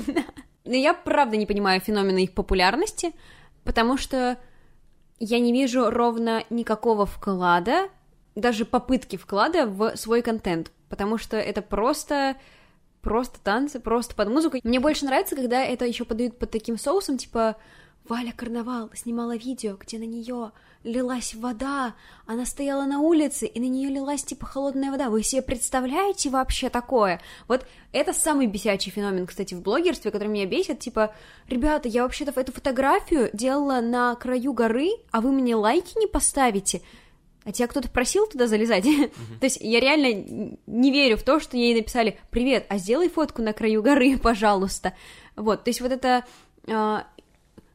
Но 0.64 0.74
я 0.74 0.94
правда 0.94 1.36
не 1.36 1.46
понимаю 1.46 1.80
феномена 1.80 2.18
их 2.18 2.32
популярности, 2.32 3.12
потому 3.62 3.96
что 3.96 4.36
я 5.18 5.38
не 5.38 5.52
вижу 5.52 5.90
ровно 5.90 6.44
никакого 6.50 7.06
вклада, 7.06 7.88
даже 8.34 8.64
попытки 8.64 9.16
вклада 9.16 9.66
в 9.66 9.96
свой 9.96 10.22
контент 10.22 10.70
потому 10.88 11.18
что 11.18 11.36
это 11.36 11.62
просто 11.62 12.36
просто 13.00 13.38
танцы, 13.40 13.78
просто 13.78 14.14
под 14.14 14.28
музыку. 14.28 14.58
Мне 14.64 14.80
больше 14.80 15.04
нравится, 15.04 15.36
когда 15.36 15.62
это 15.62 15.86
еще 15.86 16.04
подают 16.04 16.38
под 16.38 16.50
таким 16.50 16.76
соусом, 16.76 17.16
типа 17.16 17.56
Валя 18.08 18.32
Карнавал 18.36 18.90
снимала 18.94 19.36
видео, 19.36 19.76
где 19.76 19.98
на 19.98 20.04
нее 20.04 20.50
лилась 20.84 21.34
вода, 21.34 21.94
она 22.26 22.46
стояла 22.46 22.84
на 22.84 23.00
улице, 23.00 23.46
и 23.46 23.60
на 23.60 23.68
нее 23.68 23.90
лилась 23.90 24.24
типа 24.24 24.46
холодная 24.46 24.90
вода. 24.90 25.10
Вы 25.10 25.22
себе 25.22 25.42
представляете 25.42 26.30
вообще 26.30 26.68
такое? 26.68 27.20
Вот 27.46 27.66
это 27.92 28.12
самый 28.12 28.46
бесячий 28.46 28.92
феномен, 28.92 29.26
кстати, 29.26 29.54
в 29.54 29.62
блогерстве, 29.62 30.10
который 30.10 30.28
меня 30.28 30.46
бесит, 30.46 30.78
типа, 30.78 31.14
ребята, 31.48 31.88
я 31.88 32.02
вообще-то 32.02 32.38
эту 32.38 32.52
фотографию 32.52 33.30
делала 33.32 33.80
на 33.80 34.14
краю 34.14 34.52
горы, 34.52 34.90
а 35.10 35.20
вы 35.20 35.32
мне 35.32 35.54
лайки 35.56 35.98
не 35.98 36.06
поставите? 36.06 36.82
а 37.44 37.52
тебя 37.52 37.66
кто-то 37.66 37.88
просил 37.88 38.26
туда 38.26 38.46
залезать? 38.46 38.84
Uh-huh. 38.88 39.38
то 39.40 39.44
есть 39.44 39.58
я 39.60 39.80
реально 39.80 40.58
не 40.66 40.92
верю 40.92 41.16
в 41.16 41.22
то, 41.22 41.40
что 41.40 41.56
ей 41.56 41.74
написали 41.74 42.18
«Привет, 42.30 42.66
а 42.68 42.76
сделай 42.76 43.08
фотку 43.08 43.40
на 43.40 43.54
краю 43.54 43.82
горы, 43.82 44.18
пожалуйста». 44.22 44.94
Вот, 45.34 45.64
то 45.64 45.70
есть 45.70 45.80
вот 45.80 45.92
это 45.92 46.24
э, 46.66 46.98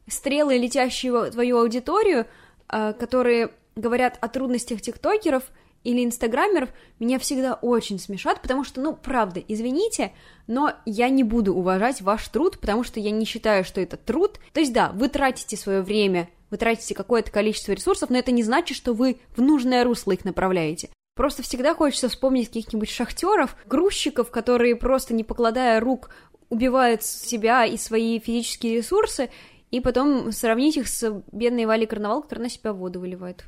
стрелы, 0.06 0.58
летящие 0.58 1.12
в 1.12 1.30
твою 1.30 1.58
аудиторию, 1.58 2.26
которые 2.68 3.50
говорят 3.76 4.18
о 4.20 4.28
трудностях 4.28 4.80
тиктокеров 4.80 5.44
или 5.82 6.04
инстаграмеров, 6.04 6.70
меня 6.98 7.18
всегда 7.18 7.54
очень 7.54 7.98
смешат, 7.98 8.40
потому 8.40 8.64
что, 8.64 8.80
ну, 8.80 8.94
правда, 8.94 9.42
извините, 9.46 10.12
но 10.46 10.72
я 10.86 11.08
не 11.10 11.24
буду 11.24 11.54
уважать 11.54 12.00
ваш 12.00 12.26
труд, 12.28 12.58
потому 12.58 12.84
что 12.84 13.00
я 13.00 13.10
не 13.10 13.26
считаю, 13.26 13.64
что 13.64 13.80
это 13.80 13.96
труд. 13.96 14.38
То 14.52 14.60
есть, 14.60 14.72
да, 14.72 14.90
вы 14.94 15.08
тратите 15.08 15.56
свое 15.56 15.82
время 15.82 16.28
вы 16.54 16.58
тратите 16.58 16.94
какое-то 16.94 17.32
количество 17.32 17.72
ресурсов, 17.72 18.10
но 18.10 18.18
это 18.18 18.30
не 18.30 18.44
значит, 18.44 18.76
что 18.76 18.92
вы 18.92 19.18
в 19.36 19.42
нужное 19.42 19.82
русло 19.82 20.12
их 20.12 20.24
направляете. 20.24 20.88
Просто 21.16 21.42
всегда 21.42 21.74
хочется 21.74 22.08
вспомнить 22.08 22.46
каких-нибудь 22.46 22.88
шахтеров, 22.88 23.56
грузчиков, 23.66 24.30
которые 24.30 24.76
просто 24.76 25.14
не 25.14 25.24
покладая 25.24 25.80
рук 25.80 26.10
убивают 26.50 27.02
себя 27.02 27.64
и 27.64 27.76
свои 27.76 28.20
физические 28.20 28.76
ресурсы, 28.76 29.30
и 29.74 29.80
потом 29.80 30.30
сравнить 30.30 30.76
их 30.76 30.86
с 30.86 31.24
бедной 31.32 31.66
Валей 31.66 31.88
Карнавал, 31.88 32.22
которая 32.22 32.44
на 32.44 32.48
себя 32.48 32.72
воду 32.72 33.00
выливает 33.00 33.44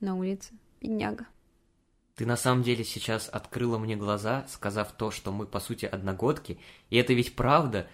на 0.00 0.16
улице. 0.16 0.54
Бедняга. 0.80 1.26
Ты 2.14 2.24
на 2.24 2.38
самом 2.38 2.62
деле 2.62 2.82
сейчас 2.82 3.28
открыла 3.28 3.76
мне 3.76 3.94
глаза, 3.94 4.46
сказав 4.48 4.92
то, 4.92 5.10
что 5.10 5.32
мы 5.32 5.44
по 5.44 5.60
сути 5.60 5.84
одногодки, 5.84 6.58
и 6.88 6.96
это 6.96 7.12
ведь 7.12 7.36
правда, 7.36 7.88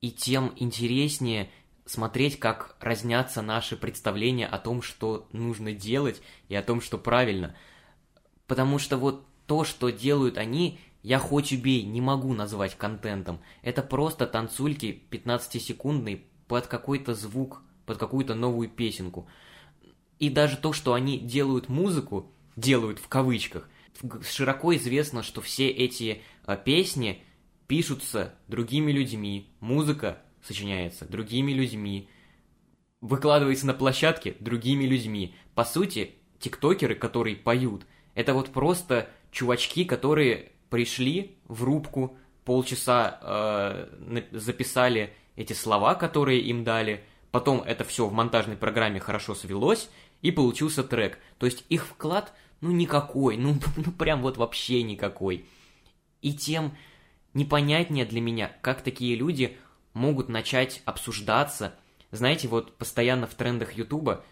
и 0.00 0.10
тем 0.10 0.52
интереснее 0.56 1.48
смотреть, 1.86 2.40
как 2.40 2.74
разнятся 2.80 3.40
наши 3.40 3.76
представления 3.76 4.48
о 4.48 4.58
том, 4.58 4.82
что 4.82 5.28
нужно 5.30 5.72
делать 5.72 6.20
и 6.48 6.56
о 6.56 6.62
том, 6.62 6.80
что 6.80 6.98
правильно. 6.98 7.54
Потому 8.48 8.80
что 8.80 8.96
вот 8.96 9.24
то, 9.46 9.62
что 9.62 9.90
делают 9.90 10.38
они, 10.38 10.80
я 11.04 11.20
хоть 11.20 11.52
убей, 11.52 11.84
не 11.84 12.00
могу 12.00 12.32
назвать 12.34 12.76
контентом. 12.76 13.40
Это 13.62 13.80
просто 13.82 14.26
танцульки 14.26 15.04
15-секундные 15.12 16.22
под 16.50 16.66
какой-то 16.66 17.14
звук, 17.14 17.62
под 17.86 17.98
какую-то 17.98 18.34
новую 18.34 18.68
песенку. 18.68 19.28
И 20.18 20.28
даже 20.30 20.56
то, 20.56 20.72
что 20.72 20.94
они 20.94 21.16
делают 21.16 21.68
музыку, 21.68 22.32
делают 22.56 22.98
в 22.98 23.06
кавычках, 23.06 23.70
широко 24.28 24.74
известно, 24.74 25.22
что 25.22 25.40
все 25.42 25.68
эти 25.68 26.22
а, 26.44 26.56
песни 26.56 27.22
пишутся 27.68 28.34
другими 28.48 28.90
людьми, 28.90 29.48
музыка 29.60 30.22
сочиняется 30.42 31.06
другими 31.06 31.52
людьми, 31.52 32.08
выкладывается 33.00 33.68
на 33.68 33.74
площадке 33.74 34.34
другими 34.40 34.86
людьми. 34.86 35.36
По 35.54 35.64
сути, 35.64 36.16
тиктокеры, 36.40 36.96
которые 36.96 37.36
поют, 37.36 37.86
это 38.16 38.34
вот 38.34 38.50
просто 38.50 39.08
чувачки, 39.30 39.84
которые 39.84 40.50
пришли 40.68 41.36
в 41.46 41.62
рубку, 41.62 42.18
полчаса 42.44 43.20
э, 43.22 44.24
записали 44.32 45.14
эти 45.36 45.52
слова, 45.52 45.94
которые 45.94 46.40
им 46.40 46.64
дали, 46.64 47.04
потом 47.30 47.60
это 47.60 47.84
все 47.84 48.06
в 48.06 48.12
монтажной 48.12 48.56
программе 48.56 49.00
хорошо 49.00 49.34
свелось, 49.34 49.88
и 50.22 50.30
получился 50.30 50.84
трек. 50.84 51.18
То 51.38 51.46
есть 51.46 51.64
их 51.68 51.86
вклад, 51.86 52.32
ну, 52.60 52.70
никакой, 52.70 53.36
ну, 53.36 53.56
ну 53.76 53.92
прям 53.92 54.22
вот 54.22 54.36
вообще 54.36 54.82
никакой. 54.82 55.46
И 56.22 56.32
тем 56.32 56.76
непонятнее 57.34 58.04
для 58.04 58.20
меня, 58.20 58.52
как 58.60 58.82
такие 58.82 59.16
люди 59.16 59.56
могут 59.92 60.28
начать 60.28 60.82
обсуждаться. 60.84 61.74
Знаете, 62.10 62.48
вот 62.48 62.76
постоянно 62.76 63.26
в 63.26 63.34
трендах 63.34 63.72
Ютуба, 63.72 64.24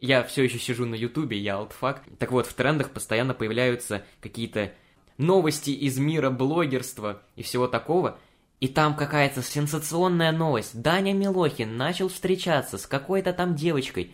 я 0.00 0.22
все 0.22 0.44
еще 0.44 0.58
сижу 0.58 0.84
на 0.86 0.94
Ютубе, 0.94 1.38
я 1.38 1.56
алтфак, 1.56 2.02
так 2.18 2.30
вот, 2.30 2.46
в 2.46 2.54
трендах 2.54 2.90
постоянно 2.90 3.32
появляются 3.32 4.04
какие-то 4.20 4.72
новости 5.16 5.70
из 5.70 5.98
мира 5.98 6.30
блогерства 6.30 7.22
и 7.36 7.42
всего 7.42 7.68
такого, 7.68 8.18
и 8.60 8.68
там 8.68 8.96
какая-то 8.96 9.42
сенсационная 9.42 10.32
новость. 10.32 10.80
Даня 10.80 11.12
Милохин 11.12 11.76
начал 11.76 12.08
встречаться 12.08 12.78
с 12.78 12.86
какой-то 12.86 13.32
там 13.32 13.54
девочкой. 13.54 14.12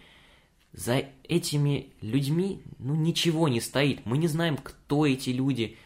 За 0.73 1.05
этими 1.25 1.93
людьми, 2.01 2.63
ну, 2.79 2.95
ничего 2.95 3.49
не 3.49 3.61
стоит. 3.61 4.07
Мы 4.07 4.19
не 4.19 4.29
знаем, 4.29 4.57
кто 4.57 5.07
эти 5.07 5.31
люди. 5.31 5.77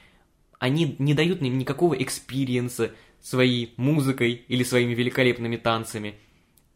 Они 0.58 0.96
не 0.99 1.14
дают 1.14 1.40
нам 1.40 1.58
никакого 1.58 1.94
экспириенса 1.94 2.92
своей 3.20 3.73
музыкой 3.76 4.44
или 4.49 4.62
своими 4.62 4.94
великолепными 4.94 5.56
танцами. 5.56 6.16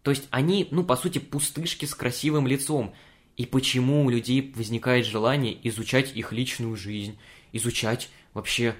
То 0.03 0.11
есть 0.11 0.27
они, 0.31 0.69
ну, 0.71 0.85
по 0.85 0.97
сути, 0.97 1.19
пустышки 1.19 1.85
с 1.85 1.95
красивым 1.95 2.47
лицом. 2.47 2.95
И 3.37 3.47
почему 3.47 4.05
у 4.05 4.11
людей 4.11 4.53
возникает 4.57 5.07
желание 5.07 5.57
изучать 5.69 6.17
их 6.17 6.33
личную 6.33 6.77
жизнь, 6.77 7.19
изучать 7.53 8.09
вообще, 8.35 8.75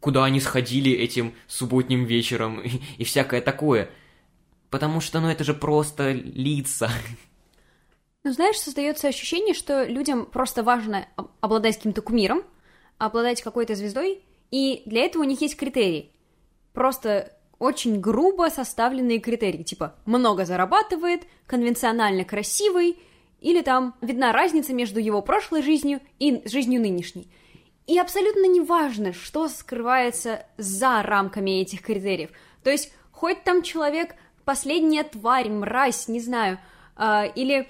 куда 0.00 0.24
они 0.24 0.40
сходили 0.40 0.92
этим 0.92 1.34
субботним 1.46 2.04
вечером 2.04 2.60
и, 2.64 2.80
и 2.98 3.04
всякое 3.04 3.40
такое. 3.40 3.90
Потому 4.70 5.00
что, 5.00 5.20
ну, 5.20 5.28
это 5.28 5.44
же 5.44 5.54
просто 5.54 6.12
лица. 6.12 6.90
Ну, 8.24 8.32
знаешь, 8.32 8.58
создается 8.58 9.08
ощущение, 9.08 9.54
что 9.54 9.84
людям 9.84 10.26
просто 10.26 10.62
важно 10.62 11.06
обладать 11.40 11.76
каким-то 11.76 12.02
кумиром, 12.02 12.42
обладать 12.98 13.42
какой-то 13.42 13.74
звездой, 13.74 14.20
и 14.50 14.82
для 14.86 15.04
этого 15.04 15.22
у 15.22 15.26
них 15.26 15.40
есть 15.40 15.56
критерии 15.56 16.12
просто 16.78 17.32
очень 17.58 18.00
грубо 18.00 18.50
составленные 18.50 19.18
критерии, 19.18 19.64
типа 19.64 19.96
много 20.06 20.44
зарабатывает, 20.44 21.22
конвенционально 21.44 22.24
красивый, 22.24 22.98
или 23.40 23.62
там 23.62 23.96
видна 24.00 24.30
разница 24.30 24.72
между 24.72 25.00
его 25.00 25.20
прошлой 25.20 25.62
жизнью 25.62 26.00
и 26.20 26.40
жизнью 26.44 26.80
нынешней. 26.80 27.26
И 27.88 27.98
абсолютно 27.98 28.46
не 28.46 28.60
важно, 28.60 29.14
что 29.14 29.48
скрывается 29.48 30.44
за 30.58 31.02
рамками 31.02 31.62
этих 31.62 31.80
критериев. 31.80 32.30
То 32.62 32.70
есть, 32.70 32.92
хоть 33.10 33.42
там 33.44 33.62
человек 33.62 34.14
последняя 34.44 35.04
тварь, 35.04 35.48
мразь, 35.48 36.06
не 36.06 36.20
знаю, 36.20 36.58
э, 36.98 37.32
или 37.34 37.66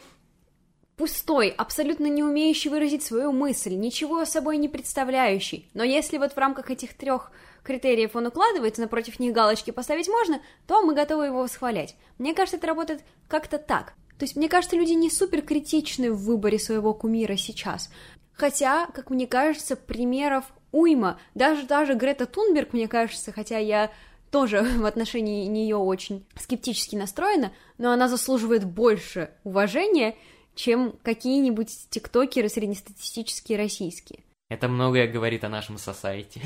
пустой, 0.97 1.51
абсолютно 1.51 2.07
не 2.07 2.25
умеющий 2.25 2.69
выразить 2.69 3.05
свою 3.05 3.31
мысль, 3.31 3.77
ничего 3.77 4.25
собой 4.25 4.57
не 4.57 4.69
представляющий. 4.69 5.71
Но 5.73 5.85
если 5.85 6.19
вот 6.19 6.33
в 6.33 6.39
рамках 6.39 6.73
этих 6.73 6.95
трех 6.97 7.31
критериев 7.63 8.17
он 8.17 8.27
укладывается, 8.27 8.83
напротив 8.83 9.21
них 9.21 9.33
галочки 9.33 9.71
поставить 9.71 10.09
можно, 10.09 10.41
то 10.67 10.83
мы 10.83 10.95
готовы 10.95 11.27
его 11.27 11.43
восхвалять. 11.43 11.95
Мне 12.19 12.35
кажется, 12.35 12.57
это 12.57 12.67
работает 12.67 13.03
как-то 13.29 13.59
так. 13.59 13.95
То 14.19 14.25
есть, 14.25 14.35
мне 14.35 14.49
кажется, 14.49 14.75
люди 14.75 14.95
не 14.95 15.11
супер 15.11 15.43
критичны 15.43 16.11
в 16.11 16.25
выборе 16.25 16.59
своего 16.59 16.93
кумира 16.93 17.37
сейчас. 17.37 17.89
Хотя, 18.39 18.87
как 18.95 19.11
мне 19.11 19.27
кажется, 19.27 19.75
примеров 19.75 20.45
уйма. 20.71 21.19
Даже 21.35 21.67
даже 21.67 21.95
Грета 21.95 22.25
Тунберг, 22.25 22.73
мне 22.73 22.87
кажется, 22.87 23.33
хотя 23.33 23.59
я 23.59 23.91
тоже 24.31 24.63
в 24.79 24.87
отношении 24.87 25.45
нее 25.47 25.77
очень 25.77 26.25
скептически 26.37 26.95
настроена, 26.95 27.53
но 27.79 27.91
она 27.91 28.07
заслуживает 28.07 28.65
больше 28.65 29.33
уважения, 29.43 30.15
чем 30.55 30.95
какие-нибудь 31.03 31.89
тиктокеры 31.91 32.49
среднестатистические 32.49 33.59
российские. 33.59 34.21
Это 34.51 34.69
многое 34.69 35.09
говорит 35.09 35.43
о 35.43 35.49
нашем 35.49 35.77
сосайте. 35.77 36.43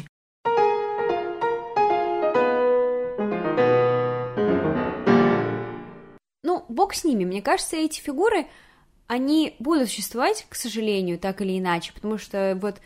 Ну, 6.42 6.64
бог 6.70 6.94
с 6.94 7.04
ними. 7.04 7.26
Мне 7.26 7.42
кажется, 7.42 7.76
эти 7.76 8.00
фигуры, 8.00 8.46
они 9.06 9.56
будут 9.58 9.88
существовать, 9.88 10.46
к 10.48 10.54
сожалению, 10.54 11.18
так 11.18 11.40
или 11.42 11.58
иначе, 11.58 11.92
потому 11.92 12.18
что 12.18 12.58
вот 12.60 12.80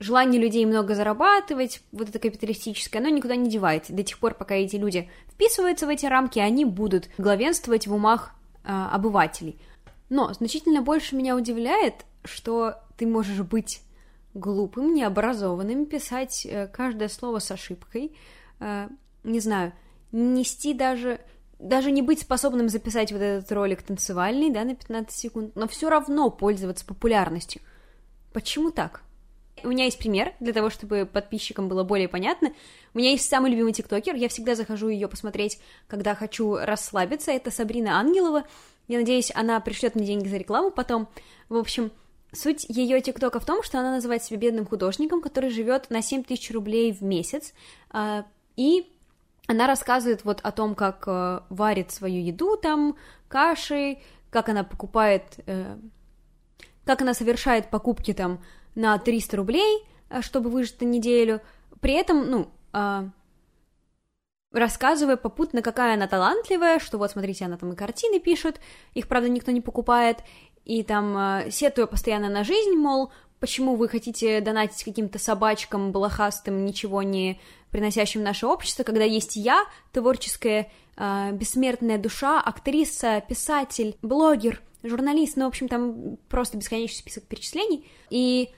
желание 0.00 0.40
людей 0.40 0.66
много 0.66 0.94
зарабатывать, 0.94 1.82
вот 1.92 2.08
это 2.08 2.18
капиталистическое, 2.18 3.00
оно 3.00 3.08
никуда 3.08 3.36
не 3.36 3.48
девается. 3.48 3.92
До 3.92 4.02
тех 4.02 4.18
пор, 4.18 4.34
пока 4.34 4.54
эти 4.54 4.76
люди 4.76 5.10
вписываются 5.28 5.86
в 5.86 5.88
эти 5.88 6.06
рамки, 6.06 6.38
они 6.38 6.64
будут 6.64 7.08
главенствовать 7.18 7.86
в 7.86 7.94
умах 7.94 8.32
э, 8.64 8.68
обывателей. 8.68 9.58
Но 10.10 10.32
значительно 10.32 10.82
больше 10.82 11.16
меня 11.16 11.36
удивляет, 11.36 12.04
что 12.24 12.74
ты 12.96 13.06
можешь 13.06 13.40
быть 13.40 13.80
глупым, 14.34 14.94
необразованным, 14.94 15.86
писать 15.86 16.46
э, 16.46 16.66
каждое 16.66 17.08
слово 17.08 17.38
с 17.38 17.50
ошибкой, 17.50 18.16
э, 18.60 18.88
не 19.22 19.40
знаю, 19.40 19.72
нести 20.12 20.74
даже 20.74 21.20
даже 21.64 21.90
не 21.90 22.02
быть 22.02 22.20
способным 22.20 22.68
записать 22.68 23.10
вот 23.10 23.22
этот 23.22 23.50
ролик 23.50 23.82
танцевальный, 23.82 24.50
да, 24.50 24.64
на 24.64 24.76
15 24.76 25.16
секунд, 25.16 25.56
но 25.56 25.66
все 25.66 25.88
равно 25.88 26.30
пользоваться 26.30 26.84
популярностью. 26.84 27.62
Почему 28.32 28.70
так? 28.70 29.02
У 29.62 29.68
меня 29.68 29.86
есть 29.86 29.98
пример, 29.98 30.34
для 30.40 30.52
того, 30.52 30.68
чтобы 30.68 31.08
подписчикам 31.10 31.68
было 31.68 31.82
более 31.82 32.06
понятно. 32.06 32.52
У 32.92 32.98
меня 32.98 33.12
есть 33.12 33.26
самый 33.26 33.50
любимый 33.50 33.72
тиктокер, 33.72 34.14
я 34.14 34.28
всегда 34.28 34.56
захожу 34.56 34.88
ее 34.88 35.08
посмотреть, 35.08 35.58
когда 35.86 36.14
хочу 36.14 36.56
расслабиться, 36.56 37.32
это 37.32 37.50
Сабрина 37.50 37.98
Ангелова. 37.98 38.44
Я 38.86 38.98
надеюсь, 38.98 39.32
она 39.34 39.58
пришлет 39.60 39.94
мне 39.94 40.04
деньги 40.04 40.28
за 40.28 40.36
рекламу 40.36 40.70
потом. 40.70 41.08
В 41.48 41.56
общем, 41.56 41.92
суть 42.32 42.66
ее 42.68 43.00
тиктока 43.00 43.40
в 43.40 43.46
том, 43.46 43.62
что 43.62 43.78
она 43.78 43.92
называет 43.92 44.22
себя 44.22 44.36
бедным 44.36 44.66
художником, 44.66 45.22
который 45.22 45.48
живет 45.48 45.88
на 45.88 46.02
7 46.02 46.24
тысяч 46.24 46.50
рублей 46.50 46.92
в 46.92 47.00
месяц, 47.02 47.54
а, 47.88 48.26
и 48.56 48.86
она 49.46 49.66
рассказывает 49.66 50.24
вот 50.24 50.40
о 50.42 50.52
том, 50.52 50.74
как 50.74 51.04
э, 51.06 51.40
варит 51.50 51.90
свою 51.90 52.22
еду 52.22 52.56
там, 52.56 52.96
каши, 53.28 53.98
как 54.30 54.48
она 54.48 54.64
покупает, 54.64 55.38
э, 55.46 55.76
как 56.84 57.02
она 57.02 57.14
совершает 57.14 57.70
покупки 57.70 58.12
там 58.14 58.40
на 58.74 58.98
300 58.98 59.36
рублей, 59.36 59.86
э, 60.08 60.22
чтобы 60.22 60.50
выжить 60.50 60.80
на 60.80 60.86
неделю, 60.86 61.40
при 61.80 61.92
этом, 61.92 62.30
ну, 62.30 62.48
э, 62.72 63.08
рассказывая 64.52 65.16
попутно, 65.16 65.60
какая 65.60 65.94
она 65.94 66.06
талантливая, 66.06 66.78
что 66.78 66.96
вот, 66.96 67.10
смотрите, 67.10 67.44
она 67.44 67.58
там 67.58 67.72
и 67.72 67.76
картины 67.76 68.20
пишет, 68.20 68.60
их, 68.94 69.08
правда, 69.08 69.28
никто 69.28 69.50
не 69.50 69.60
покупает, 69.60 70.18
и 70.64 70.82
там 70.82 71.16
э, 71.16 71.50
сетуя 71.50 71.86
постоянно 71.86 72.30
на 72.30 72.44
жизнь, 72.44 72.74
мол, 72.74 73.12
почему 73.44 73.76
вы 73.76 73.90
хотите 73.90 74.40
донатить 74.40 74.82
каким-то 74.84 75.18
собачкам, 75.18 75.92
балахастым, 75.92 76.64
ничего 76.64 77.02
не 77.02 77.38
приносящим 77.70 78.22
наше 78.22 78.46
общество, 78.46 78.84
когда 78.84 79.04
есть 79.04 79.36
я, 79.36 79.66
творческая, 79.92 80.72
э, 80.96 81.30
бессмертная 81.32 81.98
душа, 81.98 82.40
актриса, 82.40 83.22
писатель, 83.28 83.98
блогер, 84.00 84.62
журналист, 84.82 85.36
ну, 85.36 85.44
в 85.44 85.48
общем, 85.48 85.68
там 85.68 86.16
просто 86.30 86.56
бесконечный 86.56 87.00
список 87.00 87.24
перечислений, 87.24 87.86
и, 88.08 88.48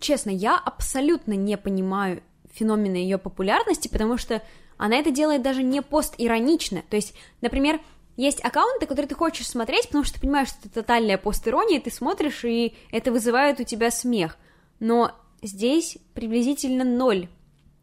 честно, 0.00 0.30
я 0.30 0.58
абсолютно 0.58 1.34
не 1.34 1.56
понимаю 1.56 2.20
феномена 2.52 2.96
ее 2.96 3.18
популярности, 3.18 3.86
потому 3.86 4.18
что 4.18 4.42
она 4.76 4.96
это 4.96 5.12
делает 5.12 5.42
даже 5.42 5.62
не 5.62 5.82
постиронично, 5.82 6.82
то 6.90 6.96
есть, 6.96 7.14
например, 7.42 7.80
есть 8.16 8.42
аккаунты, 8.42 8.86
которые 8.86 9.08
ты 9.08 9.14
хочешь 9.14 9.46
смотреть, 9.46 9.88
потому 9.88 10.04
что 10.04 10.14
ты 10.14 10.20
понимаешь, 10.20 10.48
что 10.48 10.58
это 10.60 10.70
тотальная 10.70 11.18
постирония, 11.18 11.80
ты 11.80 11.90
смотришь, 11.90 12.44
и 12.44 12.74
это 12.90 13.12
вызывает 13.12 13.60
у 13.60 13.64
тебя 13.64 13.90
смех. 13.90 14.38
Но 14.80 15.12
здесь 15.42 15.98
приблизительно 16.14 16.84
ноль 16.84 17.28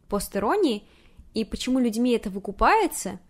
постиронии, 0.08 0.84
и 1.34 1.44
почему 1.44 1.78
людьми 1.78 2.12
это 2.12 2.30
выкупается, 2.30 3.20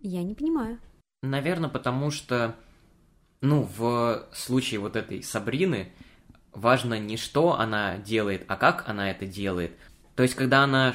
я 0.00 0.22
не 0.22 0.34
понимаю. 0.34 0.78
Наверное, 1.22 1.70
потому 1.70 2.10
что, 2.10 2.54
ну, 3.40 3.68
в 3.76 4.28
случае 4.32 4.80
вот 4.80 4.94
этой 4.94 5.22
Сабрины 5.22 5.92
важно 6.52 6.98
не 6.98 7.16
что 7.16 7.58
она 7.58 7.98
делает, 7.98 8.44
а 8.46 8.56
как 8.56 8.88
она 8.88 9.10
это 9.10 9.26
делает. 9.26 9.72
То 10.14 10.22
есть, 10.22 10.34
когда 10.34 10.62
она 10.62 10.94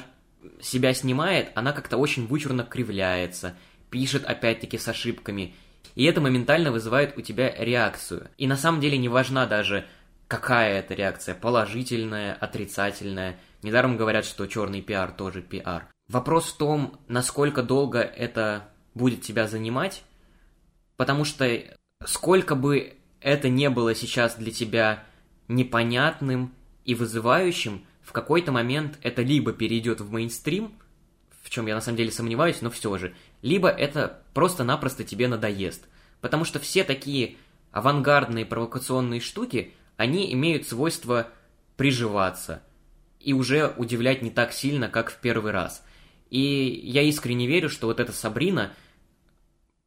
себя 0.62 0.94
снимает, 0.94 1.52
она 1.56 1.74
как-то 1.74 1.98
очень 1.98 2.26
вычурно 2.26 2.64
кривляется– 2.64 3.58
пишет 3.91 4.25
опять-таки 4.25 4.80
с 4.80 4.88
ошибками, 4.88 5.54
и 5.93 6.06
это 6.06 6.21
моментально 6.21 6.71
вызывает 6.71 7.17
у 7.17 7.21
тебя 7.21 7.54
реакцию. 7.56 8.30
И 8.38 8.47
на 8.47 8.58
самом 8.58 8.82
деле 8.82 8.97
не 8.97 9.10
важна 9.10 9.45
даже 9.45 9.86
какая 10.27 10.80
это 10.80 10.93
реакция, 10.93 11.36
положительная, 11.36 12.34
отрицательная. 12.34 13.38
Недаром 13.62 13.97
говорят, 13.97 14.25
что 14.25 14.47
черный 14.47 14.82
пиар 14.82 15.12
тоже 15.12 15.41
пиар. 15.41 15.88
Вопрос 16.08 16.45
в 16.51 16.58
том, 16.58 16.99
насколько 17.10 17.62
долго 17.62 17.99
это 17.99 18.69
будет 18.93 19.21
тебя 19.21 19.47
занимать, 19.47 20.04
потому 20.95 21.25
что 21.25 21.62
сколько 22.06 22.56
бы 22.56 22.95
это 23.19 23.49
не 23.49 23.69
было 23.69 23.93
сейчас 23.93 24.36
для 24.36 24.51
тебя 24.51 25.04
непонятным 25.47 26.54
и 26.86 26.95
вызывающим, 26.95 27.86
в 28.01 28.13
какой-то 28.13 28.51
момент 28.51 28.97
это 29.01 29.21
либо 29.21 29.54
перейдет 29.54 30.01
в 30.01 30.12
мейнстрим, 30.12 30.73
в 31.43 31.49
чем 31.49 31.67
я 31.67 31.75
на 31.75 31.82
самом 31.82 31.97
деле 31.97 32.12
сомневаюсь, 32.12 32.62
но 32.62 32.69
все 32.69 32.97
же, 32.97 33.13
либо 33.41 33.69
это 33.69 34.21
просто-напросто 34.34 35.04
тебе 35.04 35.27
надоест. 35.27 35.88
Потому 36.21 36.45
что 36.45 36.60
все 36.60 36.84
такие 36.84 37.36
авангардные 37.71 38.45
провокационные 38.45 39.19
штуки, 39.19 39.73
они 39.97 40.32
имеют 40.34 40.67
свойство 40.67 41.30
приживаться 41.77 42.62
и 43.19 43.34
уже 43.34 43.73
удивлять 43.77 44.21
не 44.21 44.30
так 44.30 44.54
сильно, 44.54 44.89
как 44.89 45.12
в 45.12 45.17
первый 45.17 45.51
раз. 45.51 45.84
И 46.30 46.82
я 46.84 47.01
искренне 47.01 47.47
верю, 47.47 47.69
что 47.69 47.88
вот 47.88 47.99
эта 47.99 48.12
Сабрина 48.12 48.71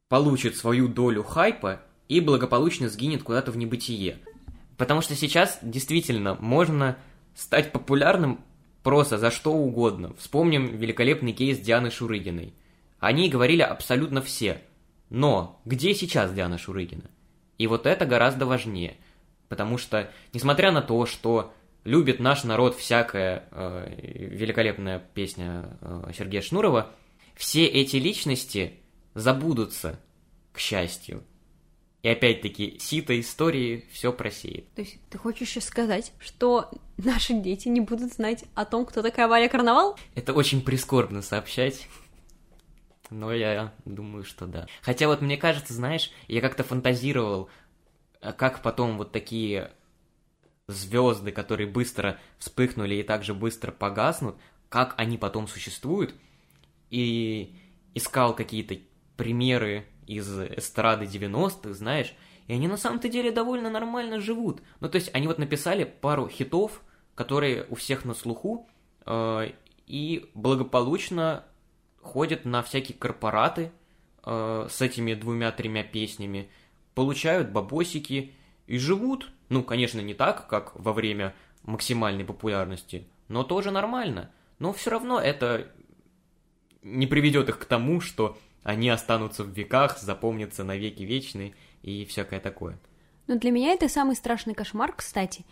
получит 0.09 0.55
свою 0.55 0.87
долю 0.87 1.23
хайпа 1.23 1.81
и 2.07 2.19
благополучно 2.19 2.89
сгинет 2.89 3.23
куда-то 3.23 3.51
в 3.51 3.57
небытие. 3.57 4.19
Потому 4.77 5.01
что 5.01 5.15
сейчас 5.15 5.57
действительно 5.61 6.35
можно 6.35 6.97
стать 7.33 7.71
популярным 7.71 8.41
просто 8.83 9.17
за 9.17 9.31
что 9.31 9.53
угодно. 9.53 10.13
Вспомним 10.19 10.67
великолепный 10.67 11.33
кейс 11.33 11.59
Дианы 11.59 11.89
Шурыгиной– 11.89 12.53
они 13.05 13.29
говорили 13.29 13.61
абсолютно 13.61 14.21
все. 14.21 14.61
Но 15.11 15.61
где 15.63 15.93
сейчас 15.93 16.33
Диана 16.33 16.57
Шурыгина? 16.57 17.11
И 17.59 17.67
вот 17.67 17.85
это 17.85 18.07
гораздо 18.07 18.47
важнее. 18.47 18.97
Потому 19.47 19.77
что, 19.77 20.09
несмотря 20.33 20.71
на 20.71 20.81
то, 20.81 21.05
что 21.05 21.53
любит 21.83 22.19
наш 22.19 22.43
народ 22.43 22.75
всякая 22.75 23.47
э, 23.51 24.31
великолепная 24.31 24.97
песня 25.13 25.77
э, 25.81 26.11
Сергея 26.17 26.41
Шнурова, 26.41 26.91
все 27.35 27.67
эти 27.67 27.97
личности 27.97 28.73
забудутся, 29.13 29.99
к 30.51 30.57
счастью. 30.57 31.23
И 32.01 32.07
опять-таки, 32.07 32.77
сито 32.79 33.19
истории 33.19 33.85
все 33.91 34.13
просеет. 34.13 34.71
То 34.73 34.81
есть 34.81 34.97
ты 35.09 35.17
хочешь 35.19 35.49
сейчас 35.49 35.65
сказать, 35.65 36.11
что 36.19 36.71
наши 36.97 37.33
дети 37.33 37.67
не 37.67 37.81
будут 37.81 38.13
знать 38.13 38.45
о 38.55 38.65
том, 38.65 38.85
кто 38.85 39.01
такая 39.01 39.27
Валя 39.27 39.47
Карнавал? 39.47 39.97
Это 40.15 40.33
очень 40.33 40.61
прискорбно 40.61 41.21
сообщать. 41.21 41.87
Но 43.09 43.33
я 43.33 43.73
думаю, 43.85 44.23
что 44.23 44.47
да. 44.47 44.67
Хотя 44.81 45.07
вот 45.07 45.21
мне 45.21 45.37
кажется, 45.37 45.73
знаешь, 45.73 46.11
я 46.27 46.41
как-то 46.41 46.63
фантазировал, 46.63 47.49
а 48.21 48.33
как 48.33 48.61
потом 48.61 48.97
вот 48.97 49.11
такие 49.11 49.71
звезды, 50.67 51.31
которые 51.31 51.67
быстро 51.67 52.19
вспыхнули 52.39 52.95
и 52.95 53.03
также 53.03 53.33
быстро 53.33 53.71
погаснут, 53.71 54.35
как 54.69 54.95
они 54.97 55.17
потом 55.17 55.47
существуют, 55.47 56.15
и 56.89 57.55
искал 57.93 58.35
какие-то 58.35 58.77
примеры 59.17 59.85
из 60.07 60.27
эстрады 60.39 61.05
90-х, 61.05 61.73
знаешь, 61.73 62.13
и 62.47 62.53
они 62.53 62.67
на 62.67 62.77
самом-то 62.77 63.09
деле 63.09 63.31
довольно 63.31 63.69
нормально 63.69 64.19
живут. 64.19 64.61
Ну, 64.79 64.89
то 64.89 64.97
есть 64.97 65.09
они 65.13 65.27
вот 65.27 65.39
написали 65.39 65.83
пару 65.83 66.27
хитов, 66.27 66.81
которые 67.15 67.65
у 67.69 67.75
всех 67.75 68.05
на 68.05 68.13
слуху, 68.13 68.67
э, 69.05 69.51
и 69.87 70.29
благополучно 70.33 71.45
ходят 72.05 72.45
на 72.45 72.61
всякие 72.61 72.97
корпораты 72.97 73.71
э, 74.23 74.67
с 74.69 74.81
этими 74.81 75.13
двумя-тремя 75.13 75.83
песнями, 75.83 76.49
получают 76.93 77.49
бабосики 77.49 78.33
и 78.67 78.77
живут. 78.77 79.31
Ну, 79.49 79.63
конечно, 79.63 79.99
не 79.99 80.13
так, 80.13 80.47
как 80.47 80.79
во 80.79 80.93
время 80.93 81.35
максимальной 81.63 82.23
популярности, 82.23 83.07
но 83.27 83.43
тоже 83.43 83.71
нормально. 83.71 84.31
Но 84.59 84.71
все 84.71 84.91
равно 84.91 85.19
это 85.19 85.71
не 86.81 87.07
приведет 87.07 87.49
их 87.49 87.59
к 87.59 87.65
тому, 87.65 87.99
что 87.99 88.37
они 88.63 88.89
останутся 88.89 89.43
в 89.43 89.49
веках, 89.49 89.97
запомнятся 89.97 90.63
на 90.63 90.77
веки 90.77 91.03
вечные 91.03 91.53
и 91.81 92.05
всякое 92.05 92.39
такое. 92.39 92.79
Но 93.27 93.37
для 93.37 93.51
меня 93.51 93.73
это 93.73 93.89
самый 93.89 94.15
страшный 94.15 94.53
кошмар, 94.53 94.93
кстати. 94.95 95.45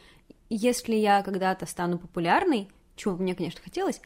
Если 0.50 0.96
я 0.96 1.24
когда-то 1.24 1.66
стану 1.66 1.98
популярной, 1.98 2.70
чего 2.96 3.16
бы 3.16 3.24
мне, 3.24 3.36
конечно, 3.36 3.62
хотелось, 3.62 4.02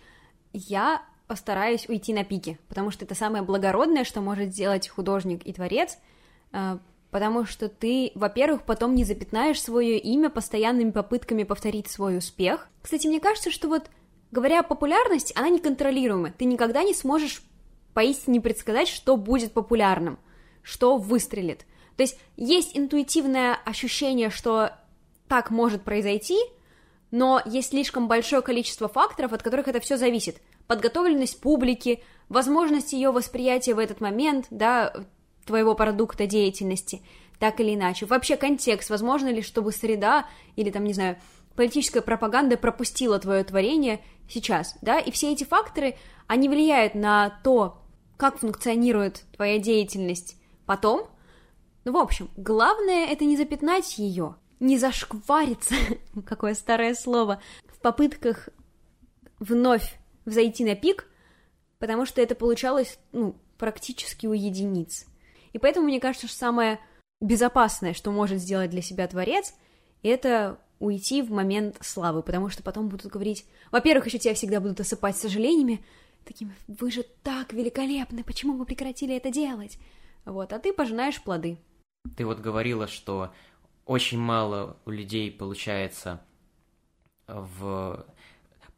я 0.53 1.03
постараюсь 1.27 1.87
уйти 1.89 2.13
на 2.13 2.23
пике, 2.23 2.57
потому 2.67 2.91
что 2.91 3.05
это 3.05 3.15
самое 3.15 3.43
благородное, 3.43 4.03
что 4.03 4.21
может 4.21 4.53
сделать 4.53 4.87
художник 4.87 5.45
и 5.45 5.53
творец, 5.53 5.97
э, 6.53 6.77
потому 7.11 7.45
что 7.45 7.69
ты, 7.69 8.11
во-первых, 8.15 8.63
потом 8.63 8.95
не 8.95 9.03
запятнаешь 9.03 9.61
свое 9.61 9.99
имя 9.99 10.29
постоянными 10.29 10.91
попытками 10.91 11.43
повторить 11.43 11.89
свой 11.89 12.17
успех. 12.17 12.69
Кстати, 12.81 13.07
мне 13.07 13.19
кажется, 13.19 13.51
что 13.51 13.67
вот, 13.67 13.89
говоря 14.31 14.61
о 14.61 14.63
популярности, 14.63 15.33
она 15.37 15.49
неконтролируема. 15.49 16.31
Ты 16.31 16.45
никогда 16.45 16.83
не 16.83 16.93
сможешь 16.93 17.43
поистине 17.93 18.39
предсказать, 18.39 18.87
что 18.87 19.17
будет 19.17 19.53
популярным, 19.53 20.19
что 20.61 20.97
выстрелит. 20.97 21.65
То 21.95 22.03
есть 22.03 22.19
есть 22.35 22.77
интуитивное 22.77 23.55
ощущение, 23.65 24.29
что 24.29 24.71
так 25.27 25.49
может 25.49 25.81
произойти, 25.83 26.37
но 27.11 27.41
есть 27.45 27.69
слишком 27.69 28.07
большое 28.07 28.41
количество 28.41 28.87
факторов, 28.87 29.33
от 29.33 29.41
которых 29.41 29.67
это 29.67 29.79
все 29.79 29.97
зависит. 29.97 30.37
Подготовленность 30.67 31.39
публики, 31.39 32.03
возможность 32.30 32.93
ее 32.93 33.12
восприятия 33.12 33.73
в 33.73 33.80
этот 33.80 34.01
момент, 34.01 34.47
да, 34.49 34.93
твоего 35.45 35.75
продукта 35.75 36.27
деятельности, 36.27 37.01
так 37.39 37.60
или 37.60 37.73
иначе. 37.73 38.06
Вообще 38.06 38.38
контекст, 38.38 38.89
возможно 38.89 39.30
ли, 39.30 39.41
чтобы 39.41 39.71
среда 39.71 40.27
или 40.56 40.69
там, 40.69 40.84
не 40.84 40.93
знаю, 40.93 41.17
политическая 41.56 42.01
пропаганда 42.01 42.58
пропустила 42.58 43.17
твое 43.19 43.43
творение 43.43 44.01
сейчас, 44.30 44.77
да, 44.82 44.99
и 44.99 45.12
все 45.12 45.32
эти 45.32 45.43
факторы, 45.43 45.95
они 46.27 46.49
влияют 46.49 46.95
на 46.95 47.39
то, 47.43 47.82
как 48.17 48.39
функционирует 48.39 49.23
твоя 49.36 49.60
деятельность 49.60 50.36
потом. 50.65 51.08
Ну, 51.86 51.93
в 51.93 51.97
общем, 51.97 52.30
главное 52.36 53.06
это 53.08 53.23
не 53.25 53.38
запятнать 53.38 53.97
ее, 53.97 54.36
не 54.60 54.77
зашквариться, 54.77 55.75
какое 56.25 56.53
старое 56.53 56.93
слово, 56.93 57.41
в 57.67 57.80
попытках 57.80 58.49
вновь 59.39 59.96
взойти 60.27 60.63
на 60.63 60.75
пик, 60.75 61.07
потому 61.79 62.05
что 62.05 62.21
это 62.21 62.35
получалось, 62.35 62.99
ну, 63.13 63.35
практически 63.57 64.27
у 64.27 64.33
единиц. 64.33 65.07
И 65.53 65.57
поэтому 65.57 65.87
мне 65.87 65.99
кажется, 65.99 66.27
что 66.27 66.37
самое 66.37 66.79
безопасное, 67.19 67.93
что 67.93 68.11
может 68.11 68.39
сделать 68.39 68.69
для 68.69 68.81
себя 68.81 69.07
творец, 69.07 69.55
это 70.03 70.59
уйти 70.79 71.23
в 71.23 71.31
момент 71.31 71.77
славы, 71.81 72.21
потому 72.21 72.49
что 72.49 72.61
потом 72.61 72.89
будут 72.89 73.11
говорить... 73.11 73.45
Во-первых, 73.71 74.05
еще 74.05 74.19
тебя 74.19 74.35
всегда 74.35 74.59
будут 74.59 74.79
осыпать 74.79 75.17
сожалениями, 75.17 75.83
такими, 76.25 76.53
вы 76.67 76.91
же 76.91 77.03
так 77.23 77.53
великолепны, 77.53 78.23
почему 78.23 78.57
вы 78.57 78.65
прекратили 78.65 79.15
это 79.15 79.31
делать? 79.31 79.79
Вот, 80.25 80.53
а 80.53 80.59
ты 80.59 80.73
пожинаешь 80.73 81.21
плоды. 81.23 81.57
Ты 82.15 82.25
вот 82.25 82.39
говорила, 82.39 82.87
что 82.87 83.33
очень 83.85 84.19
мало 84.19 84.77
у 84.85 84.91
людей 84.91 85.31
получается 85.31 86.21
в... 87.27 88.05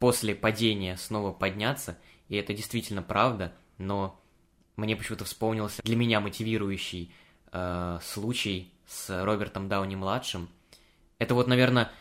после 0.00 0.34
падения 0.34 0.96
снова 0.96 1.30
подняться, 1.30 1.96
и 2.28 2.34
это 2.34 2.52
действительно 2.54 3.02
правда, 3.02 3.52
но 3.78 4.20
мне 4.76 4.96
почему-то 4.96 5.24
вспомнился 5.24 5.82
для 5.82 5.94
меня 5.94 6.20
мотивирующий 6.20 7.12
э, 7.52 7.98
случай 8.02 8.72
с 8.88 9.24
Робертом 9.24 9.68
Дауни-младшим. 9.68 10.48
Это 11.18 11.34
вот, 11.34 11.46
наверное, 11.46 11.92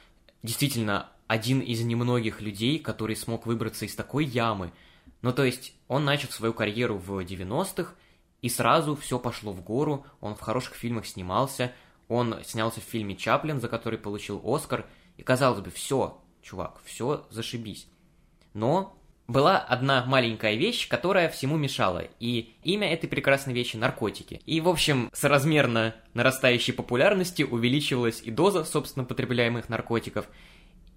действительно 0.41 1.09
один 1.27 1.59
из 1.59 1.81
немногих 1.81 2.41
людей, 2.41 2.79
который 2.79 3.17
смог 3.17 3.45
выбраться 3.45 3.85
из 3.85 3.93
такой 3.95 4.25
ямы. 4.25 4.71
Ну, 5.21 5.33
то 5.33 5.43
есть, 5.43 5.73
он 5.89 6.05
начал 6.05 6.29
свою 6.29 6.53
карьеру 6.53 6.97
в 6.97 7.19
90-х, 7.19 7.93
и 8.41 8.47
сразу 8.47 8.95
все 8.95 9.19
пошло 9.19 9.51
в 9.51 9.61
гору, 9.61 10.05
он 10.21 10.35
в 10.35 10.39
хороших 10.39 10.75
фильмах 10.75 11.05
снимался, 11.05 11.73
он 12.07 12.37
снялся 12.45 12.79
в 12.79 12.85
фильме 12.85 13.17
«Чаплин», 13.17 13.59
за 13.59 13.67
который 13.67 13.99
получил 13.99 14.41
Оскар, 14.45 14.85
и 15.17 15.21
казалось 15.23 15.59
бы, 15.59 15.69
все, 15.69 16.21
чувак, 16.41 16.79
все 16.85 17.25
зашибись. 17.29 17.87
Но 18.53 18.99
была 19.27 19.59
одна 19.59 20.03
маленькая 20.05 20.55
вещь, 20.55 20.87
которая 20.87 21.29
всему 21.29 21.55
мешала, 21.55 22.03
и 22.19 22.55
имя 22.63 22.91
этой 22.91 23.07
прекрасной 23.07 23.53
вещи– 23.53 23.75
наркотики. 23.77 24.41
И, 24.47 24.59
в 24.59 24.67
общем, 24.67 25.09
соразмерно 25.13 25.95
нарастающей 26.15 26.73
популярности 26.73 27.43
увеличивалась 27.43 28.21
и 28.23 28.31
доза, 28.31 28.65
собственно, 28.65 29.05
потребляемых 29.05 29.69
наркотиков, 29.69 30.27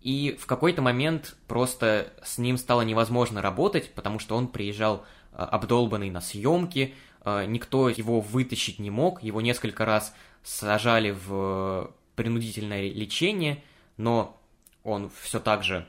и 0.00 0.36
в 0.40 0.46
какой-то 0.46 0.82
момент 0.82 1.36
просто 1.46 2.12
с 2.24 2.38
ним 2.38 2.56
стало 2.56 2.82
невозможно 2.82 3.42
работать, 3.42 3.92
потому 3.94 4.18
что 4.18 4.34
он 4.34 4.48
приезжал 4.48 5.04
а, 5.32 5.44
обдолбанный 5.44 6.10
на 6.10 6.20
съемки, 6.20 6.94
а, 7.20 7.44
никто 7.44 7.88
его 7.88 8.20
вытащить 8.20 8.78
не 8.78 8.90
мог, 8.90 9.22
его 9.22 9.40
несколько 9.40 9.84
раз 9.84 10.14
сажали 10.42 11.10
в 11.10 11.92
принудительное 12.16 12.90
лечение, 12.90 13.62
но 13.96 14.41
он 14.82 15.10
все 15.20 15.40
так 15.40 15.62
же 15.62 15.86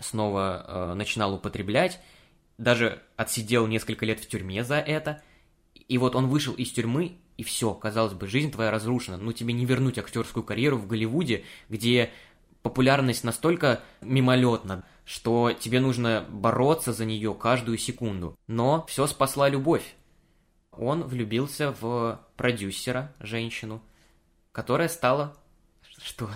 снова 0.00 0.64
э, 0.66 0.94
начинал 0.94 1.34
употреблять, 1.34 2.00
даже 2.56 3.02
отсидел 3.16 3.66
несколько 3.66 4.04
лет 4.06 4.20
в 4.20 4.28
тюрьме 4.28 4.64
за 4.64 4.76
это, 4.76 5.22
и 5.74 5.98
вот 5.98 6.14
он 6.14 6.28
вышел 6.28 6.54
из 6.54 6.70
тюрьмы, 6.70 7.18
и 7.36 7.42
все, 7.42 7.72
казалось 7.74 8.14
бы, 8.14 8.26
жизнь 8.26 8.50
твоя 8.50 8.70
разрушена, 8.70 9.16
ну 9.16 9.32
тебе 9.32 9.52
не 9.52 9.64
вернуть 9.64 9.98
актерскую 9.98 10.44
карьеру 10.44 10.76
в 10.76 10.86
Голливуде, 10.86 11.44
где 11.68 12.10
популярность 12.62 13.24
настолько 13.24 13.80
мимолетна, 14.00 14.84
что 15.04 15.52
тебе 15.52 15.80
нужно 15.80 16.26
бороться 16.28 16.92
за 16.92 17.04
нее 17.04 17.34
каждую 17.34 17.78
секунду. 17.78 18.36
Но 18.46 18.84
все 18.86 19.06
спасла 19.06 19.48
любовь. 19.48 19.94
Он 20.72 21.02
влюбился 21.04 21.74
в 21.80 22.20
продюсера, 22.36 23.14
женщину, 23.20 23.82
которая 24.52 24.88
стала... 24.88 25.36
Что? 26.02 26.28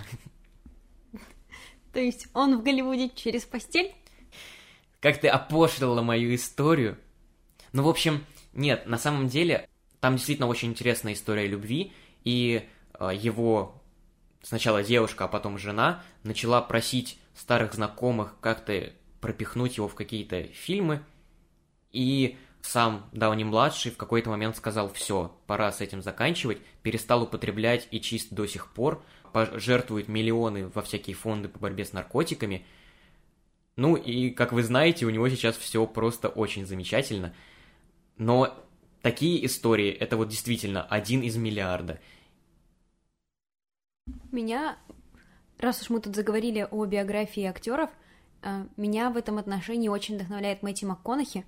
То 1.93 1.99
есть 1.99 2.27
он 2.33 2.57
в 2.57 2.63
Голливуде 2.63 3.09
через 3.09 3.43
постель? 3.43 3.93
Как 4.99 5.19
ты 5.19 5.27
опошлила 5.27 6.01
мою 6.01 6.33
историю. 6.33 6.97
Ну, 7.71 7.83
в 7.83 7.89
общем, 7.89 8.25
нет, 8.53 8.87
на 8.87 8.97
самом 8.97 9.27
деле, 9.27 9.69
там 9.99 10.15
действительно 10.15 10.47
очень 10.47 10.69
интересная 10.69 11.13
история 11.13 11.47
любви, 11.47 11.93
и 12.23 12.67
э, 12.99 13.11
его 13.13 13.81
сначала 14.41 14.83
девушка, 14.83 15.25
а 15.25 15.27
потом 15.27 15.57
жена 15.57 16.03
начала 16.23 16.61
просить 16.61 17.19
старых 17.35 17.73
знакомых 17.73 18.35
как-то 18.41 18.91
пропихнуть 19.21 19.77
его 19.77 19.87
в 19.87 19.95
какие-то 19.95 20.43
фильмы, 20.43 21.03
и 21.91 22.37
сам 22.61 23.07
Дауни-младший 23.11 23.91
в 23.91 23.97
какой-то 23.97 24.29
момент 24.29 24.57
сказал, 24.57 24.91
все, 24.93 25.35
пора 25.47 25.71
с 25.71 25.81
этим 25.81 26.01
заканчивать, 26.01 26.59
перестал 26.81 27.23
употреблять 27.23 27.87
и 27.91 28.01
чист 28.01 28.29
до 28.31 28.47
сих 28.47 28.71
пор, 28.71 29.03
пожертвует 29.33 30.07
миллионы 30.07 30.67
во 30.67 30.81
всякие 30.81 31.15
фонды 31.15 31.49
по 31.49 31.59
борьбе 31.59 31.83
с 31.83 31.91
наркотиками. 31.91 32.65
Ну 33.75 33.95
и, 33.95 34.29
как 34.29 34.53
вы 34.53 34.63
знаете, 34.63 35.05
у 35.05 35.09
него 35.09 35.27
сейчас 35.29 35.57
все 35.57 35.85
просто 35.87 36.29
очень 36.29 36.65
замечательно. 36.65 37.33
Но 38.17 38.55
такие 39.01 39.45
истории, 39.45 39.89
это 39.91 40.15
вот 40.15 40.29
действительно 40.29 40.83
один 40.83 41.21
из 41.21 41.35
миллиарда. 41.35 41.99
Меня, 44.31 44.77
раз 45.59 45.81
уж 45.81 45.89
мы 45.89 45.99
тут 45.99 46.15
заговорили 46.15 46.67
о 46.69 46.85
биографии 46.85 47.43
актеров, 47.43 47.89
э, 48.41 48.65
меня 48.77 49.09
в 49.09 49.17
этом 49.17 49.37
отношении 49.37 49.89
очень 49.89 50.15
вдохновляет 50.15 50.61
Мэтти 50.61 50.85
МакКонахи, 50.85 51.45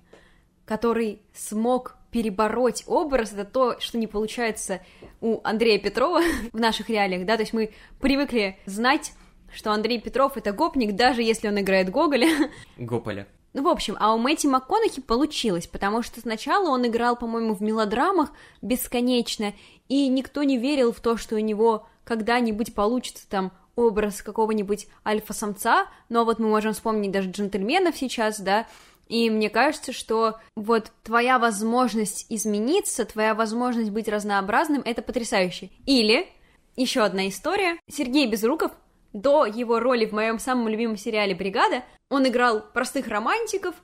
который 0.66 1.22
смог 1.32 1.96
перебороть 2.10 2.84
образ, 2.86 3.32
это 3.32 3.44
то, 3.44 3.80
что 3.80 3.96
не 3.96 4.06
получается 4.06 4.80
у 5.20 5.40
Андрея 5.44 5.78
Петрова 5.78 6.20
в 6.52 6.58
наших 6.60 6.90
реалиях, 6.90 7.24
да, 7.24 7.36
то 7.36 7.42
есть 7.42 7.54
мы 7.54 7.72
привыкли 8.00 8.58
знать, 8.66 9.12
что 9.52 9.72
Андрей 9.72 10.00
Петров 10.00 10.36
это 10.36 10.52
гопник, 10.52 10.94
даже 10.94 11.22
если 11.22 11.48
он 11.48 11.58
играет 11.60 11.90
Гоголя. 11.90 12.28
Гополя. 12.76 13.26
Ну, 13.52 13.62
в 13.62 13.68
общем, 13.68 13.96
а 13.98 14.14
у 14.14 14.18
Мэтти 14.18 14.46
МакКонахи 14.46 15.00
получилось, 15.00 15.66
потому 15.66 16.02
что 16.02 16.20
сначала 16.20 16.68
он 16.68 16.86
играл, 16.86 17.16
по-моему, 17.16 17.54
в 17.54 17.62
мелодрамах 17.62 18.30
бесконечно, 18.60 19.54
и 19.88 20.08
никто 20.08 20.42
не 20.42 20.58
верил 20.58 20.92
в 20.92 21.00
то, 21.00 21.16
что 21.16 21.36
у 21.36 21.38
него 21.38 21.86
когда-нибудь 22.04 22.74
получится 22.74 23.26
там 23.28 23.52
образ 23.74 24.20
какого-нибудь 24.20 24.88
альфа-самца, 25.06 25.86
но 26.10 26.24
вот 26.24 26.38
мы 26.38 26.48
можем 26.48 26.74
вспомнить 26.74 27.12
даже 27.12 27.30
джентльменов 27.30 27.96
сейчас, 27.96 28.40
да, 28.40 28.66
и 29.08 29.30
мне 29.30 29.50
кажется, 29.50 29.92
что 29.92 30.38
вот 30.56 30.90
твоя 31.04 31.38
возможность 31.38 32.26
измениться, 32.28 33.04
твоя 33.04 33.34
возможность 33.34 33.90
быть 33.90 34.08
разнообразным, 34.08 34.82
это 34.84 35.02
потрясающе. 35.02 35.70
Или 35.86 36.28
еще 36.76 37.02
одна 37.02 37.28
история. 37.28 37.78
Сергей 37.88 38.28
Безруков 38.28 38.72
до 39.12 39.46
его 39.46 39.80
роли 39.80 40.04
в 40.06 40.12
моем 40.12 40.38
самом 40.38 40.68
любимом 40.68 40.96
сериале 40.96 41.34
«Бригада» 41.34 41.84
он 42.10 42.26
играл 42.26 42.60
простых 42.60 43.08
романтиков, 43.08 43.74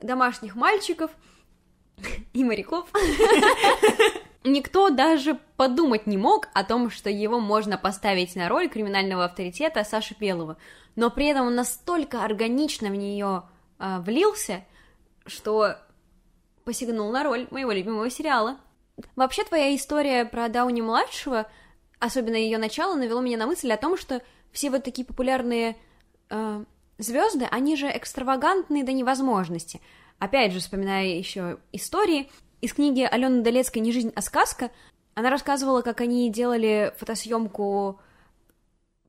домашних 0.00 0.54
мальчиков 0.54 1.10
и 2.32 2.44
моряков. 2.44 2.88
Никто 4.44 4.90
даже 4.90 5.38
подумать 5.56 6.06
не 6.06 6.16
мог 6.16 6.48
о 6.52 6.64
том, 6.64 6.90
что 6.90 7.08
его 7.08 7.38
можно 7.38 7.78
поставить 7.78 8.34
на 8.34 8.48
роль 8.48 8.68
криминального 8.68 9.24
авторитета 9.24 9.84
Саши 9.84 10.16
Белого, 10.18 10.56
но 10.96 11.10
при 11.10 11.26
этом 11.26 11.46
он 11.46 11.54
настолько 11.54 12.24
органично 12.24 12.88
в 12.90 12.96
нее 12.96 13.44
э, 13.82 14.00
влился, 14.00 14.64
что 15.26 15.76
посягнул 16.64 17.10
на 17.10 17.24
роль 17.24 17.48
моего 17.50 17.72
любимого 17.72 18.08
сериала. 18.08 18.56
Вообще, 19.16 19.44
твоя 19.44 19.74
история 19.74 20.24
про 20.24 20.48
Дауни-младшего, 20.48 21.50
особенно 21.98 22.36
ее 22.36 22.58
начало, 22.58 22.94
навело 22.94 23.20
меня 23.20 23.36
на 23.36 23.46
мысль 23.46 23.72
о 23.72 23.76
том, 23.76 23.96
что 23.96 24.22
все 24.52 24.70
вот 24.70 24.84
такие 24.84 25.04
популярные 25.04 25.76
э, 26.30 26.64
звезды, 26.98 27.46
они 27.50 27.76
же 27.76 27.88
экстравагантные 27.88 28.84
до 28.84 28.92
невозможности. 28.92 29.80
Опять 30.18 30.52
же, 30.52 30.60
вспоминая 30.60 31.06
еще 31.06 31.58
истории, 31.72 32.30
из 32.60 32.72
книги 32.74 33.02
Алены 33.02 33.42
Долецкой 33.42 33.82
«Не 33.82 33.90
жизнь, 33.90 34.12
а 34.14 34.22
сказка», 34.22 34.70
она 35.14 35.30
рассказывала, 35.30 35.82
как 35.82 36.00
они 36.00 36.30
делали 36.30 36.94
фотосъемку 36.96 38.00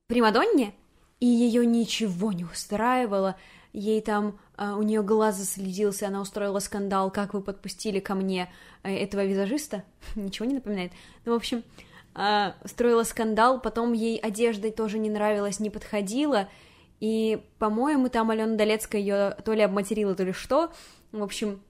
Примадонне, 0.08 0.74
и 1.20 1.26
ее 1.26 1.66
ничего 1.66 2.34
не 2.34 2.44
устраивало, 2.44 3.38
ей 3.74 4.02
там, 4.02 4.40
а, 4.56 4.78
у 4.78 4.84
нее 4.84 5.02
глаз 5.02 5.36
заследился, 5.36 6.08
она 6.08 6.22
устроила 6.22 6.60
скандал, 6.60 7.12
как 7.12 7.34
вы 7.34 7.42
подпустили 7.42 8.00
ко 8.00 8.14
мне 8.16 8.50
а, 8.84 8.90
этого 8.90 9.26
визажиста, 9.26 9.84
ничего 10.16 10.46
не 10.46 10.56
напоминает, 10.56 10.94
ну, 11.26 11.34
в 11.34 11.36
общем, 11.36 11.64
а, 12.14 12.56
устроила 12.64 13.04
скандал, 13.04 13.60
потом 13.60 13.94
ей 13.94 14.18
одежда 14.18 14.72
тоже 14.72 15.00
не 15.00 15.10
нравилась, 15.10 15.60
не 15.60 15.72
подходила, 15.72 16.48
и, 17.00 17.44
по-моему, 17.58 18.08
там 18.10 18.30
Алена 18.30 18.56
Долецкая 18.56 19.02
ее 19.02 19.38
то 19.44 19.54
ли 19.54 19.62
обматерила, 19.62 20.16
то 20.16 20.24
ли 20.24 20.32
что, 20.32 20.72
в 21.12 21.22
общем, 21.22 21.62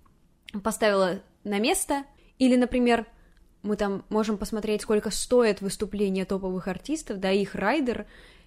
поставила 0.62 1.22
на 1.44 1.60
место, 1.60 2.04
или, 2.38 2.56
например, 2.58 3.08
мы 3.63 3.78
там 3.78 4.04
можем 4.10 4.38
посмотреть, 4.38 4.82
сколько 4.82 5.10
стоит 5.10 5.62
выступление 5.62 6.26
топовых 6.26 6.68
артистов, 6.68 7.20
да, 7.20 7.32
их 7.32 7.56
райдер, 7.56 8.06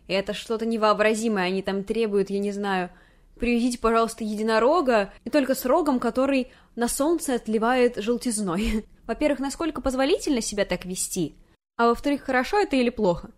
это 0.09 0.35
что-то 0.35 0.67
невообразимое, 0.67 1.47
они 1.47 1.63
там 1.63 1.83
требуют, 1.83 2.29
я 2.29 2.39
не 2.39 2.53
знаю, 2.53 2.91
привезите, 3.39 3.79
пожалуйста, 3.79 4.25
единорога, 4.25 5.13
и 5.25 5.31
только 5.31 5.55
с 5.55 5.65
рогом, 5.65 5.99
который 5.99 6.53
на 6.75 6.89
солнце 6.89 7.35
отливает 7.35 7.97
желтизной. 7.97 8.87
Во-первых, 9.07 9.39
насколько 9.39 9.81
позволительно 9.81 10.41
себя 10.41 10.65
так 10.65 10.85
вести, 10.85 11.37
а 11.77 11.89
во-вторых, 11.89 12.23
хорошо 12.23 12.59
это 12.59 12.77
или 12.77 12.91
плохо? 12.91 13.31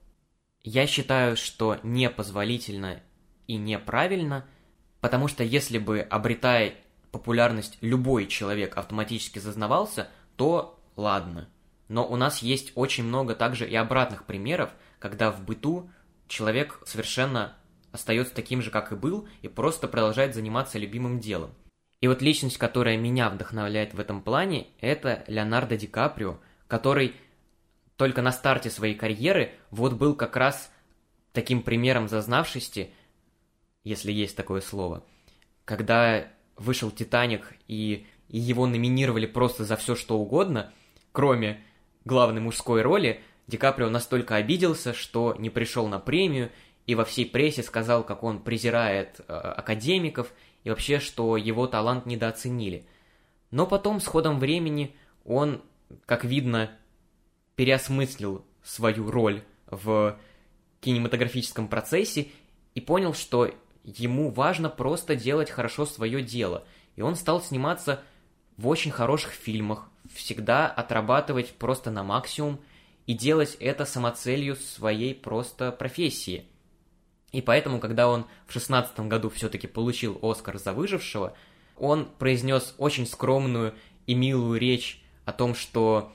Я 0.63 0.87
считаю, 0.87 1.37
что 1.37 1.79
непозволительно 1.83 3.03
и 3.47 3.57
неправильно, 3.57 4.47
потому 5.01 5.29
что 5.29 5.43
если 5.43 5.79
бы, 5.79 6.01
обретая 6.01 6.75
популярность 7.11 7.79
любой 7.81 8.27
человек 8.27 8.77
автоматически 8.77 9.39
зазнавался, 9.39 10.09
то 10.37 10.79
ладно. 10.97 11.49
Но 11.89 12.07
у 12.07 12.17
нас 12.17 12.43
есть 12.43 12.73
очень 12.75 13.05
много 13.05 13.35
также 13.35 13.69
и 13.69 13.75
обратных 13.75 14.25
примеров, 14.25 14.71
когда 14.99 15.31
в 15.31 15.43
быту 15.43 15.91
человек 16.29 16.81
совершенно 16.87 17.57
остается 17.99 18.35
таким 18.35 18.63
же, 18.63 18.71
как 18.71 18.93
и 18.93 18.97
был, 18.97 19.29
и 19.43 19.49
просто 19.49 19.89
продолжает 19.89 20.35
заниматься 20.35 20.79
любимым 20.79 21.21
делом. 21.21 21.51
И 22.01 22.09
вот 22.09 22.23
личность, 22.23 22.59
которая 22.59 22.97
меня 22.97 23.29
вдохновляет 23.29 23.93
в 23.93 24.01
этом 24.01 24.23
плане, 24.23 24.69
это 24.81 25.25
Леонардо 25.27 25.77
Ди 25.77 25.87
Каприо, 25.87 26.39
который 26.69 27.15
только 27.97 28.23
на 28.23 28.31
старте 28.31 28.71
своей 28.71 28.95
карьеры 28.95 29.53
вот 29.71 29.95
был 29.95 30.15
как 30.15 30.37
раз 30.37 30.73
таким 31.33 31.63
примером 31.63 32.09
зазнавшести, 32.09 32.91
если 33.83 34.13
есть 34.13 34.37
такое 34.37 34.61
слово, 34.61 35.05
когда 35.65 36.29
вышел 36.57 36.91
«Титаник» 36.91 37.55
и, 37.67 38.07
и 38.29 38.39
его 38.39 38.67
номинировали 38.67 39.27
просто 39.27 39.65
за 39.65 39.77
все, 39.77 39.97
что 39.97 40.19
угодно, 40.19 40.73
кроме 41.13 41.65
главной 42.05 42.41
мужской 42.41 42.83
роли, 42.83 43.21
Ди 43.49 43.57
Каприо 43.57 43.89
настолько 43.89 44.37
обиделся, 44.37 44.93
что 44.93 45.35
не 45.39 45.51
пришел 45.51 45.89
на 45.89 45.99
премию 45.99 46.51
и 46.88 46.94
во 46.94 47.05
всей 47.05 47.27
прессе 47.27 47.62
сказал, 47.62 48.03
как 48.03 48.24
он 48.24 48.40
презирает 48.40 49.20
э, 49.20 49.33
академиков 49.33 50.33
и 50.64 50.70
вообще, 50.70 51.01
что 51.01 51.37
его 51.37 51.66
талант 51.66 52.07
недооценили. 52.07 52.87
Но 53.51 53.66
потом, 53.66 54.01
с 54.01 54.07
ходом 54.07 54.38
времени, 54.38 54.96
он, 55.27 55.61
как 56.07 56.24
видно, 56.24 56.70
переосмыслил 57.57 58.42
свою 58.62 59.11
роль 59.11 59.42
в 59.66 60.18
кинематографическом 60.81 61.68
процессе 61.68 62.29
и 62.74 62.81
понял, 62.81 63.12
что 63.12 63.51
ему 63.85 64.31
важно 64.31 64.70
просто 64.70 65.14
делать 65.14 65.51
хорошо 65.51 65.85
свое 65.85 66.22
дело. 66.22 66.64
И 66.96 67.03
он 67.03 67.16
стал 67.16 67.42
сниматься 67.42 68.03
в 68.57 68.66
очень 68.66 68.92
хороших 68.92 69.33
фильмах, 69.33 69.90
всегда 70.14 70.66
отрабатывать 70.66 71.53
просто 71.53 71.90
на 71.90 72.03
максимум 72.03 72.61
и 73.05 73.12
делать 73.12 73.59
это 73.61 73.85
самоцелью 73.85 74.57
своей 74.57 75.14
просто 75.14 75.70
профессии. 75.70 76.46
И 77.33 77.43
поэтому, 77.43 77.79
когда 77.79 78.09
он 78.09 78.27
в 78.47 78.53
шестнадцатом 78.53 79.09
году 79.09 79.29
все-таки 79.29 79.67
получил 79.67 80.19
Оскар 80.23 80.59
за 80.59 80.73
выжившего, 80.73 81.35
он 81.77 82.07
произнес 82.19 82.75
очень 82.79 83.07
скромную 83.07 83.75
и 84.07 84.14
милую 84.14 84.59
речь 84.59 85.03
о 85.25 85.33
том, 85.33 85.55
что 85.55 86.12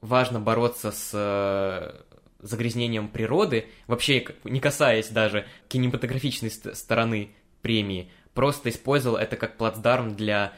важно 0.00 0.40
бороться 0.40 0.92
с 0.92 2.06
загрязнением 2.40 3.08
природы, 3.08 3.66
вообще 3.86 4.26
не 4.44 4.60
касаясь 4.60 5.08
даже 5.08 5.46
кинематографичной 5.68 6.50
стороны 6.50 7.30
премии, 7.62 8.10
просто 8.34 8.70
использовал 8.70 9.16
это 9.16 9.36
как 9.36 9.56
плацдарм 9.56 10.14
для 10.14 10.52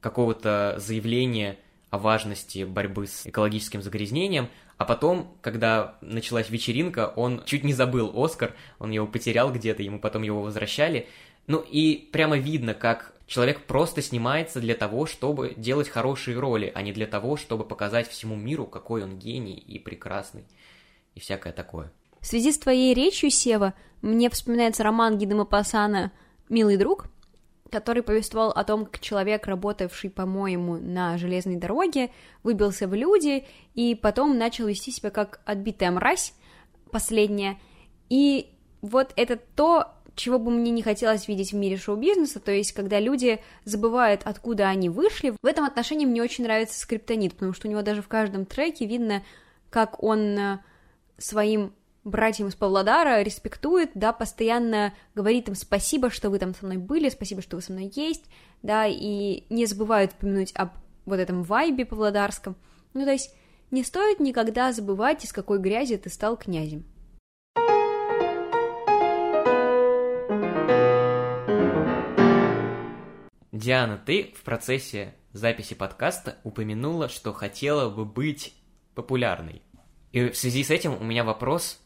какого-то 0.00 0.76
заявления 0.78 1.58
о 1.90 1.98
важности 1.98 2.64
борьбы 2.64 3.06
с 3.06 3.26
экологическим 3.26 3.82
загрязнением, 3.82 4.48
а 4.78 4.84
потом, 4.84 5.36
когда 5.40 5.96
началась 6.00 6.50
вечеринка, 6.50 7.12
он 7.16 7.42
чуть 7.44 7.64
не 7.64 7.72
забыл 7.72 8.12
Оскар, 8.14 8.54
он 8.78 8.90
его 8.90 9.06
потерял 9.06 9.52
где-то, 9.52 9.82
ему 9.82 9.98
потом 9.98 10.22
его 10.22 10.42
возвращали. 10.42 11.08
Ну 11.46 11.60
и 11.60 12.08
прямо 12.12 12.36
видно, 12.36 12.74
как 12.74 13.14
человек 13.26 13.62
просто 13.62 14.02
снимается 14.02 14.60
для 14.60 14.74
того, 14.74 15.06
чтобы 15.06 15.54
делать 15.56 15.88
хорошие 15.88 16.38
роли, 16.38 16.70
а 16.74 16.82
не 16.82 16.92
для 16.92 17.06
того, 17.06 17.36
чтобы 17.36 17.64
показать 17.64 18.08
всему 18.08 18.36
миру, 18.36 18.66
какой 18.66 19.02
он 19.02 19.18
гений 19.18 19.54
и 19.54 19.78
прекрасный 19.78 20.44
и 21.14 21.20
всякое 21.20 21.52
такое. 21.52 21.90
В 22.20 22.26
связи 22.26 22.52
с 22.52 22.58
твоей 22.58 22.92
речью, 22.92 23.30
Сева, 23.30 23.74
мне 24.02 24.28
вспоминается 24.28 24.82
роман 24.82 25.16
Гиды 25.16 25.34
Мапасана 25.34 26.12
«Милый 26.48 26.76
друг», 26.76 27.06
который 27.70 28.02
повествовал 28.02 28.50
о 28.50 28.64
том, 28.64 28.86
как 28.86 29.00
человек, 29.00 29.46
работавший, 29.46 30.10
по-моему, 30.10 30.76
на 30.76 31.18
железной 31.18 31.56
дороге, 31.56 32.10
выбился 32.42 32.86
в 32.86 32.94
люди 32.94 33.44
и 33.74 33.94
потом 33.94 34.38
начал 34.38 34.66
вести 34.66 34.90
себя 34.90 35.10
как 35.10 35.40
отбитая 35.44 35.90
мразь, 35.90 36.34
последняя. 36.90 37.58
И 38.08 38.50
вот 38.82 39.12
это 39.16 39.36
то, 39.36 39.92
чего 40.14 40.38
бы 40.38 40.50
мне 40.50 40.70
не 40.70 40.82
хотелось 40.82 41.28
видеть 41.28 41.52
в 41.52 41.56
мире 41.56 41.76
шоу-бизнеса, 41.76 42.40
то 42.40 42.52
есть 42.52 42.72
когда 42.72 43.00
люди 43.00 43.40
забывают, 43.64 44.22
откуда 44.24 44.68
они 44.68 44.88
вышли. 44.88 45.34
В 45.42 45.46
этом 45.46 45.64
отношении 45.64 46.06
мне 46.06 46.22
очень 46.22 46.44
нравится 46.44 46.78
Скриптонит, 46.78 47.34
потому 47.34 47.52
что 47.52 47.68
у 47.68 47.70
него 47.70 47.82
даже 47.82 48.02
в 48.02 48.08
каждом 48.08 48.46
треке 48.46 48.86
видно, 48.86 49.22
как 49.70 50.02
он 50.02 50.38
э, 50.38 50.58
своим 51.18 51.72
братьям 52.06 52.48
из 52.48 52.54
Павлодара 52.54 53.20
респектует, 53.22 53.90
да, 53.94 54.12
постоянно 54.12 54.94
говорит 55.14 55.48
им 55.48 55.54
спасибо, 55.54 56.08
что 56.08 56.30
вы 56.30 56.38
там 56.38 56.54
со 56.54 56.64
мной 56.64 56.78
были, 56.78 57.08
спасибо, 57.08 57.42
что 57.42 57.56
вы 57.56 57.62
со 57.62 57.72
мной 57.72 57.92
есть, 57.94 58.24
да, 58.62 58.86
и 58.86 59.44
не 59.50 59.66
забывают 59.66 60.12
упомянуть 60.12 60.52
об 60.54 60.70
вот 61.04 61.18
этом 61.18 61.42
вайбе 61.42 61.84
павлодарском. 61.84 62.56
Ну, 62.94 63.04
то 63.04 63.10
есть 63.10 63.34
не 63.70 63.82
стоит 63.82 64.20
никогда 64.20 64.72
забывать, 64.72 65.24
из 65.24 65.32
какой 65.32 65.58
грязи 65.58 65.96
ты 65.96 66.08
стал 66.08 66.36
князем. 66.36 66.84
Диана, 73.50 73.98
ты 73.98 74.32
в 74.36 74.44
процессе 74.44 75.14
записи 75.32 75.74
подкаста 75.74 76.36
упомянула, 76.44 77.08
что 77.08 77.32
хотела 77.32 77.90
бы 77.90 78.04
быть 78.04 78.54
популярной. 78.94 79.62
И 80.12 80.28
в 80.28 80.36
связи 80.36 80.62
с 80.62 80.70
этим 80.70 80.94
у 80.94 81.02
меня 81.02 81.24
вопрос 81.24 81.80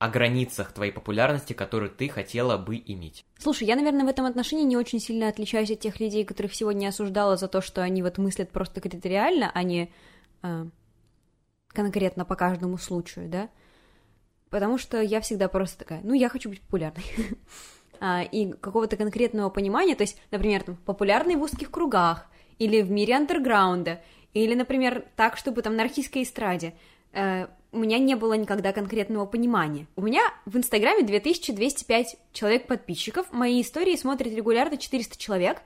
о 0.00 0.08
границах 0.08 0.72
твоей 0.72 0.92
популярности, 0.92 1.52
которую 1.52 1.90
ты 1.90 2.08
хотела 2.08 2.56
бы 2.56 2.82
иметь. 2.86 3.22
Слушай, 3.38 3.68
я, 3.68 3.76
наверное, 3.76 4.06
в 4.06 4.08
этом 4.08 4.24
отношении 4.24 4.64
не 4.64 4.78
очень 4.78 4.98
сильно 4.98 5.28
отличаюсь 5.28 5.70
от 5.70 5.80
тех 5.80 6.00
людей, 6.00 6.24
которых 6.24 6.54
сегодня 6.54 6.88
осуждала 6.88 7.36
за 7.36 7.48
то, 7.48 7.60
что 7.60 7.82
они 7.82 8.02
вот 8.02 8.16
мыслят 8.16 8.50
просто 8.50 8.80
критериально, 8.80 9.50
а 9.52 9.62
не 9.62 9.92
э, 10.42 10.64
конкретно 11.68 12.24
по 12.24 12.34
каждому 12.34 12.78
случаю, 12.78 13.28
да? 13.28 13.50
Потому 14.48 14.78
что 14.78 15.02
я 15.02 15.20
всегда 15.20 15.48
просто 15.48 15.80
такая, 15.80 16.00
ну, 16.02 16.14
я 16.14 16.30
хочу 16.30 16.48
быть 16.48 16.62
популярной. 16.62 17.04
а, 18.00 18.22
и 18.22 18.52
какого-то 18.52 18.96
конкретного 18.96 19.50
понимания, 19.50 19.96
то 19.96 20.02
есть, 20.04 20.18
например, 20.30 20.62
там, 20.62 20.76
популярной 20.76 21.36
в 21.36 21.42
узких 21.42 21.70
кругах, 21.70 22.26
или 22.58 22.80
в 22.80 22.90
мире 22.90 23.16
андерграунда, 23.16 24.00
или, 24.32 24.54
например, 24.54 25.04
так, 25.14 25.36
чтобы 25.36 25.60
там 25.60 25.76
на 25.76 25.82
архийской 25.82 26.22
эстраде 26.22 26.72
э, 27.12 27.48
у 27.72 27.78
меня 27.78 27.98
не 27.98 28.14
было 28.16 28.34
никогда 28.34 28.72
конкретного 28.72 29.26
понимания. 29.26 29.86
У 29.96 30.02
меня 30.02 30.22
в 30.44 30.56
Инстаграме 30.56 31.02
2205 31.02 32.16
человек 32.32 32.66
подписчиков, 32.66 33.32
мои 33.32 33.62
истории 33.62 33.96
смотрят 33.96 34.32
регулярно 34.32 34.76
400 34.76 35.18
человек, 35.18 35.62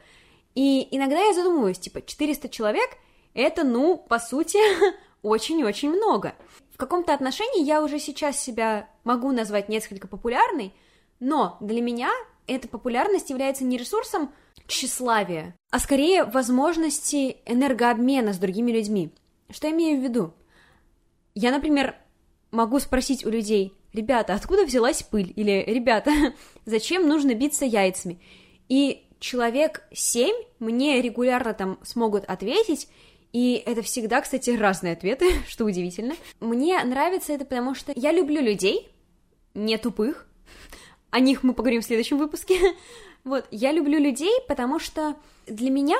и 0.54 0.86
иногда 0.94 1.18
я 1.20 1.32
задумываюсь, 1.32 1.78
типа, 1.78 2.02
400 2.02 2.48
человек— 2.48 2.90
это, 3.34 3.64
ну, 3.64 3.96
по 3.96 4.18
сути, 4.18 4.58
очень-очень 5.22 5.90
много. 5.90 6.34
В 6.72 6.76
каком-то 6.76 7.14
отношении 7.14 7.64
я 7.64 7.82
уже 7.82 7.98
сейчас 7.98 8.38
себя 8.38 8.88
могу 9.04 9.32
назвать 9.32 9.68
несколько 9.68 10.06
популярной, 10.06 10.72
но 11.20 11.56
для 11.60 11.80
меня 11.80 12.10
эта 12.46 12.68
популярность 12.68 13.30
является 13.30 13.64
не 13.64 13.78
ресурсом 13.78 14.30
тщеславия, 14.66 15.54
а 15.70 15.78
скорее 15.78 16.24
возможности 16.24 17.38
энергообмена 17.46 18.32
с 18.32 18.38
другими 18.38 18.72
людьми. 18.72 19.10
Что 19.50 19.68
я 19.68 19.72
имею 19.72 20.00
в 20.00 20.02
виду? 20.02 20.34
Я, 21.34 21.50
например, 21.50 21.96
могу 22.50 22.78
спросить 22.78 23.24
у 23.26 23.30
людей, 23.30 23.74
ребята, 23.92 24.34
откуда 24.34 24.64
взялась 24.64 25.02
пыль? 25.02 25.32
Или, 25.36 25.64
ребята, 25.66 26.10
зачем 26.64 27.08
нужно 27.08 27.34
биться 27.34 27.64
яйцами? 27.64 28.20
И 28.68 29.06
человек 29.18 29.82
семь 29.92 30.36
мне 30.58 31.00
регулярно 31.00 31.54
там 31.54 31.78
смогут 31.82 32.24
ответить, 32.24 32.88
и 33.32 33.62
это 33.66 33.82
всегда, 33.82 34.20
кстати, 34.20 34.50
разные 34.50 34.92
ответы, 34.92 35.26
что 35.48 35.64
удивительно. 35.64 36.14
Мне 36.40 36.82
нравится 36.84 37.32
это, 37.32 37.44
потому 37.44 37.74
что 37.74 37.92
я 37.96 38.12
люблю 38.12 38.40
людей, 38.40 38.88
не 39.54 39.76
тупых. 39.76 40.28
О 41.10 41.20
них 41.20 41.42
мы 41.42 41.54
поговорим 41.54 41.80
в 41.80 41.84
следующем 41.84 42.18
выпуске. 42.18 42.58
Вот, 43.24 43.46
я 43.50 43.72
люблю 43.72 43.98
людей, 43.98 44.34
потому 44.48 44.78
что 44.78 45.16
для 45.46 45.70
меня 45.70 45.96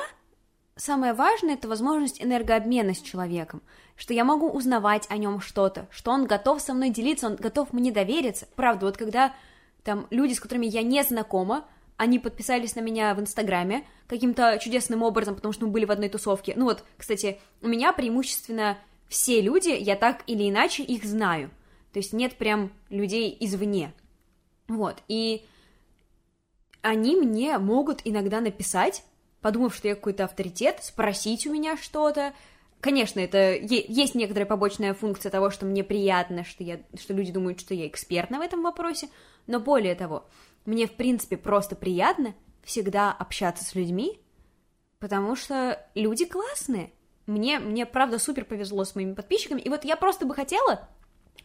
самое 0.75 1.13
важное 1.13 1.55
это 1.55 1.67
возможность 1.67 2.21
энергообмена 2.21 2.93
с 2.93 3.01
человеком, 3.01 3.63
что 3.95 4.13
я 4.13 4.23
могу 4.23 4.49
узнавать 4.49 5.05
о 5.09 5.17
нем 5.17 5.39
что-то, 5.39 5.87
что 5.89 6.11
он 6.11 6.25
готов 6.25 6.61
со 6.61 6.73
мной 6.73 6.89
делиться, 6.89 7.27
он 7.27 7.35
готов 7.35 7.73
мне 7.73 7.91
довериться. 7.91 8.47
Правда, 8.55 8.87
вот 8.87 8.97
когда 8.97 9.33
там 9.83 10.07
люди, 10.09 10.33
с 10.33 10.39
которыми 10.39 10.65
я 10.65 10.81
не 10.81 11.03
знакома, 11.03 11.65
они 11.97 12.19
подписались 12.19 12.75
на 12.75 12.81
меня 12.81 13.13
в 13.13 13.21
Инстаграме 13.21 13.85
каким-то 14.07 14.57
чудесным 14.61 15.01
образом, 15.01 15.35
потому 15.35 15.53
что 15.53 15.65
мы 15.65 15.71
были 15.71 15.85
в 15.85 15.91
одной 15.91 16.09
тусовке. 16.09 16.53
Ну 16.55 16.65
вот, 16.65 16.83
кстати, 16.97 17.39
у 17.61 17.67
меня 17.67 17.93
преимущественно 17.93 18.77
все 19.07 19.41
люди, 19.41 19.69
я 19.69 19.95
так 19.95 20.23
или 20.27 20.49
иначе 20.49 20.83
их 20.83 21.05
знаю. 21.05 21.49
То 21.93 21.99
есть 21.99 22.11
нет 22.11 22.35
прям 22.35 22.71
людей 22.89 23.35
извне. 23.39 23.93
Вот, 24.67 24.97
и 25.07 25.45
они 26.81 27.15
мне 27.15 27.57
могут 27.57 28.01
иногда 28.03 28.41
написать, 28.41 29.03
подумав, 29.41 29.73
что 29.75 29.87
я 29.87 29.95
какой-то 29.95 30.25
авторитет, 30.25 30.83
спросить 30.83 31.47
у 31.47 31.53
меня 31.53 31.77
что-то. 31.77 32.33
Конечно, 32.85 33.19
это 33.19 33.55
есть 33.55 34.13
некоторая 34.13 34.45
побочная 34.45 34.93
функция 34.93 35.31
того, 35.31 35.49
что 35.49 35.65
мне 35.65 35.83
приятно, 35.83 36.43
что, 36.43 36.63
я, 36.63 36.81
что 36.95 37.15
люди 37.15 37.31
думают, 37.31 37.59
что 37.59 37.73
я 37.73 37.87
экспертна 37.87 38.37
в 38.37 38.41
этом 38.41 38.61
вопросе, 38.61 39.09
но 39.47 39.59
более 39.59 39.95
того, 39.95 40.27
мне, 40.65 40.85
в 40.85 40.91
принципе, 40.91 41.35
просто 41.35 41.75
приятно 41.75 42.35
всегда 42.63 43.11
общаться 43.11 43.63
с 43.63 43.73
людьми, 43.73 44.21
потому 44.99 45.35
что 45.35 45.83
люди 45.95 46.25
классные. 46.25 46.91
Мне, 47.25 47.57
мне, 47.57 47.87
правда, 47.87 48.19
супер 48.19 48.45
повезло 48.45 48.85
с 48.85 48.93
моими 48.93 49.15
подписчиками, 49.15 49.61
и 49.61 49.69
вот 49.69 49.83
я 49.83 49.95
просто 49.95 50.27
бы 50.27 50.35
хотела, 50.35 50.87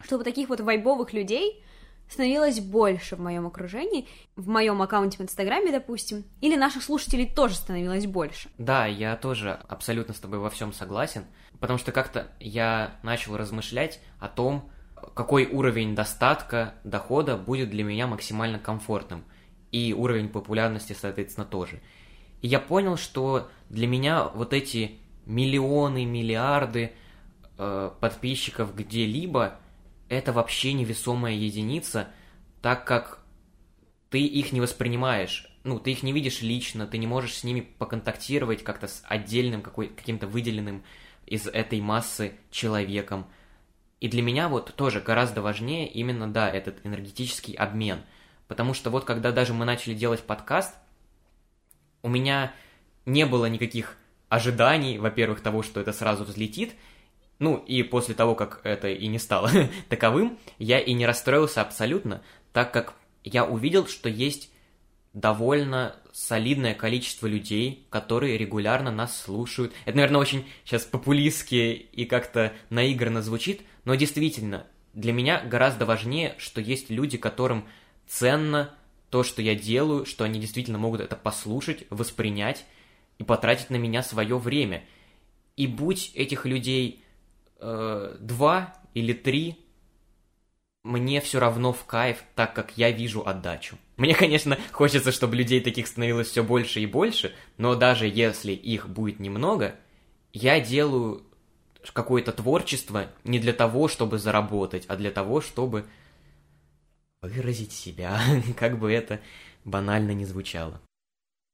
чтобы 0.03 0.23
таких 0.23 0.47
вот 0.47 0.59
вайбовых 0.59 1.11
людей 1.11 1.63
становилось 2.11 2.59
больше 2.59 3.15
в 3.15 3.19
моем 3.19 3.47
окружении, 3.47 4.07
в 4.35 4.47
моем 4.47 4.81
аккаунте 4.81 5.17
в 5.17 5.21
Инстаграме, 5.21 5.71
допустим, 5.71 6.25
или 6.41 6.55
наших 6.55 6.83
слушателей 6.83 7.25
тоже 7.25 7.55
становилось 7.55 8.05
больше. 8.05 8.49
Да, 8.57 8.85
я 8.85 9.15
тоже 9.15 9.59
абсолютно 9.67 10.13
с 10.13 10.19
тобой 10.19 10.39
во 10.39 10.49
всем 10.49 10.73
согласен, 10.73 11.25
потому 11.59 11.79
что 11.79 11.91
как-то 11.91 12.27
я 12.39 12.95
начал 13.03 13.37
размышлять 13.37 13.99
о 14.19 14.27
том, 14.27 14.69
какой 15.13 15.45
уровень 15.45 15.95
достатка, 15.95 16.75
дохода 16.83 17.37
будет 17.37 17.69
для 17.69 17.83
меня 17.83 18.07
максимально 18.07 18.59
комфортным, 18.59 19.23
и 19.71 19.93
уровень 19.93 20.29
популярности, 20.29 20.95
соответственно, 20.99 21.45
тоже. 21.45 21.79
И 22.41 22.47
я 22.47 22.59
понял, 22.59 22.97
что 22.97 23.49
для 23.69 23.87
меня 23.87 24.25
вот 24.25 24.53
эти 24.53 24.99
миллионы, 25.25 26.05
миллиарды 26.05 26.91
э, 27.57 27.91
подписчиков 27.99 28.75
где-либо 28.75 29.59
это 30.11 30.33
вообще 30.33 30.73
невесомая 30.73 31.33
единица, 31.33 32.09
так 32.61 32.85
как 32.85 33.23
ты 34.09 34.21
их 34.21 34.51
не 34.51 34.61
воспринимаешь, 34.61 35.47
ну, 35.63 35.79
ты 35.79 35.91
их 35.91 36.03
не 36.03 36.13
видишь 36.13 36.41
лично, 36.41 36.85
ты 36.85 36.97
не 36.97 37.07
можешь 37.07 37.35
с 37.35 37.43
ними 37.43 37.61
поконтактировать 37.61 38.63
как-то 38.63 38.87
с 38.87 39.03
отдельным, 39.07 39.61
какой, 39.61 39.87
каким-то 39.87 40.27
выделенным 40.27 40.83
из 41.25 41.47
этой 41.47 41.81
массы 41.81 42.33
человеком– 42.51 43.27
и 44.01 44.07
для 44.07 44.23
меня 44.23 44.49
вот 44.49 44.73
тоже 44.75 44.99
гораздо 44.99 45.43
важнее 45.43 45.87
именно, 45.87 46.27
да, 46.27 46.49
этот 46.49 46.83
энергетический 46.83 47.53
обмен. 47.53 48.01
Потому 48.47 48.73
что 48.73 48.89
вот 48.89 49.05
когда 49.05 49.31
даже 49.31 49.53
мы 49.53 49.63
начали 49.63 49.93
делать 49.93 50.23
подкаст, 50.23 50.75
у 52.01 52.09
меня 52.09 52.51
не 53.05 53.27
было 53.27 53.45
никаких 53.45 53.95
ожиданий, 54.27 54.97
во-первых, 54.97 55.41
того, 55.41 55.61
что 55.61 55.79
это 55.79 55.93
сразу 55.93 56.23
взлетит, 56.23 56.73
ну 57.41 57.57
и 57.57 57.81
после 57.81 58.13
того, 58.13 58.35
как 58.35 58.61
это 58.63 58.87
и 58.87 59.07
не 59.07 59.17
стало 59.17 59.49
таковым, 59.89 60.37
я 60.59 60.79
и 60.79 60.93
не 60.93 61.07
расстроился 61.07 61.61
абсолютно, 61.61 62.21
так 62.53 62.71
как 62.71 62.93
я 63.23 63.45
увидел, 63.45 63.87
что 63.87 64.09
есть 64.09 64.51
довольно 65.13 65.95
солидное 66.13 66.75
количество 66.75 67.25
людей, 67.25 67.87
которые 67.89 68.37
регулярно 68.37 68.91
нас 68.91 69.19
слушают. 69.19 69.73
Это, 69.85 69.97
наверное, 69.97 70.21
очень 70.21 70.45
сейчас 70.63 70.83
популистски 70.83 71.73
и 71.91 72.05
как-то 72.05 72.53
наигранно 72.69 73.23
звучит, 73.23 73.63
но 73.85 73.95
действительно, 73.95 74.67
для 74.93 75.11
меня 75.11 75.41
гораздо 75.43 75.87
важнее, 75.87 76.35
что 76.37 76.61
есть 76.61 76.91
люди, 76.91 77.17
которым 77.17 77.65
ценно 78.07 78.71
то, 79.09 79.23
что 79.23 79.41
я 79.41 79.55
делаю, 79.55 80.05
что 80.05 80.25
они 80.25 80.39
действительно 80.39 80.77
могут 80.77 81.01
это 81.01 81.15
послушать, 81.15 81.85
воспринять 81.89 82.65
и 83.17 83.23
потратить 83.23 83.71
на 83.71 83.77
меня 83.77 84.03
свое 84.03 84.37
время. 84.37 84.83
И 85.57 85.65
будь 85.65 86.11
этих 86.13 86.45
людей 86.45 87.03
э, 87.61 88.17
два 88.19 88.75
или 88.93 89.13
три, 89.13 89.57
мне 90.83 91.21
все 91.21 91.39
равно 91.39 91.73
в 91.73 91.85
кайф, 91.85 92.23
так 92.35 92.53
как 92.55 92.77
я 92.77 92.91
вижу 92.91 93.25
отдачу. 93.25 93.77
Мне, 93.97 94.15
конечно, 94.15 94.57
хочется, 94.71 95.11
чтобы 95.11 95.35
людей 95.35 95.61
таких 95.61 95.87
становилось 95.87 96.29
все 96.29 96.43
больше 96.43 96.79
и 96.79 96.87
больше, 96.87 97.33
но 97.57 97.75
даже 97.75 98.07
если 98.07 98.51
их 98.51 98.89
будет 98.89 99.19
немного, 99.19 99.75
я 100.33 100.59
делаю 100.59 101.23
какое-то 101.93 102.31
творчество 102.31 103.11
не 103.23 103.39
для 103.39 103.53
того, 103.53 103.87
чтобы 103.87 104.17
заработать, 104.17 104.85
а 104.87 104.95
для 104.95 105.11
того, 105.11 105.41
чтобы 105.41 105.85
выразить 107.21 107.71
себя, 107.71 108.19
как 108.57 108.79
бы 108.79 108.91
это 108.91 109.19
банально 109.65 110.11
не 110.11 110.25
звучало. 110.25 110.81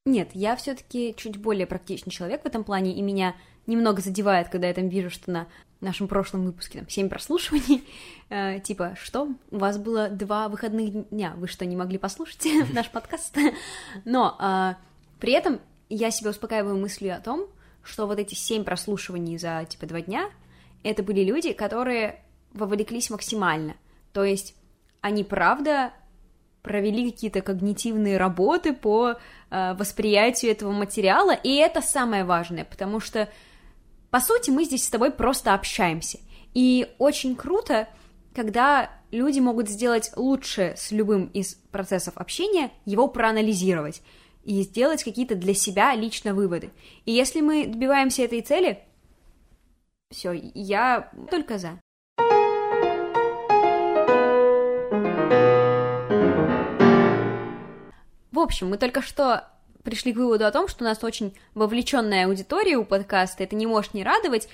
Нет, 0.06 0.30
я 0.34 0.56
все-таки 0.56 1.13
чуть 1.17 1.36
более 1.36 1.67
практичный 1.67 2.12
человек 2.12 2.43
в 2.43 2.46
этом 2.46 2.63
плане, 2.63 2.96
и 2.96 3.02
меня 3.02 3.36
немного 3.65 4.02
задевает, 4.02 4.48
когда 4.48 4.70
я 4.70 4.74
там 4.74 4.88
вижу, 4.88 5.10
что 5.10 5.30
на 5.30 5.48
нашем 5.82 6.08
прошлом 6.08 6.46
выпуске 6.46 6.80
там 6.80 6.90
7 6.90 7.10
прослушиваний, 7.10 7.84
э, 8.30 8.60
типа, 8.60 8.96
что, 9.00 9.30
у 9.52 9.58
вас 9.58 9.78
было 9.78 10.10
два 10.10 10.48
выходных 10.48 11.10
дня, 11.10 11.34
вы 11.38 11.48
что, 11.48 11.66
не 11.66 11.76
могли 11.76 11.98
послушать 11.98 12.48
наш 12.74 12.90
подкаст? 12.90 13.38
Но 14.06 14.36
э, 14.40 14.76
при 15.20 15.34
этом 15.34 15.60
я 15.90 16.12
себя 16.12 16.32
успокаиваю 16.32 16.78
мыслью 16.78 17.16
о 17.16 17.20
том, 17.20 17.48
что 17.84 18.06
вот 18.08 18.20
эти 18.20 18.36
7 18.36 18.63
прослушиваний 18.63 19.38
за, 19.38 19.66
типа, 19.66 19.86
два 19.86 20.02
дня, 20.02 20.30
это 20.84 21.04
были 21.04 21.24
люди, 21.24 21.54
которые 21.54 22.22
вовлеклись 22.54 23.10
максимально, 23.10 23.76
то 24.13 24.24
есть 24.24 24.56
они, 25.02 25.24
правда, 25.24 25.94
провели 26.68 27.12
какие-то 27.12 27.42
когнитивные 27.42 28.18
работы 28.18 28.74
по 28.74 29.16
э, 29.50 29.74
восприятию 29.74 30.52
этого 30.52 30.72
материала, 30.72 31.32
и 31.32 31.56
это 31.56 31.82
самое 31.82 32.26
важное, 32.26 32.66
потому 32.66 33.00
что, 33.00 33.30
по 34.10 34.20
сути, 34.20 34.50
мы 34.50 34.63
здесь 34.63 34.86
с 34.86 34.89
тобой 34.89 35.12
просто 35.12 35.54
общаемся. 35.54 36.20
И 36.54 36.88
очень 36.98 37.36
круто, 37.36 37.88
когда 38.34 38.89
люди 39.12 39.39
могут 39.39 39.70
сделать 39.70 40.12
лучше 40.15 40.74
с 40.78 40.91
любым 40.91 41.26
из 41.28 41.56
процессов 41.72 42.17
общения, 42.17 42.72
его 42.86 43.08
проанализировать 43.08 44.02
и 44.43 44.62
сделать 44.62 45.04
какие-то 45.04 45.36
для 45.36 45.54
себя 45.54 45.93
лично 45.93 46.34
выводы. 46.34 46.72
И 47.06 47.12
если 47.12 47.41
мы 47.41 47.67
добиваемся 47.67 48.24
этой 48.24 48.41
цели, 48.41 48.80
все, 50.10 50.32
я 50.32 51.12
только 51.30 51.58
за. 51.58 51.80
В 58.31 58.40
общем, 58.40 58.69
мы 58.69 58.77
только 58.77 59.02
что 59.02 59.50
пришли 59.88 60.12
к 60.12 60.17
выводу 60.17 60.46
о 60.46 60.52
том, 60.52 60.67
что 60.67 60.83
у 60.83 60.88
нас 60.88 61.02
очень 61.02 61.33
вовлеченная 61.54 62.25
аудитория 62.25 62.75
у 62.75 62.83
подкаста, 62.83 63.44
это 63.46 63.56
не 63.56 63.65
может 63.65 63.94
не 63.94 64.04
радовать, 64.04 64.50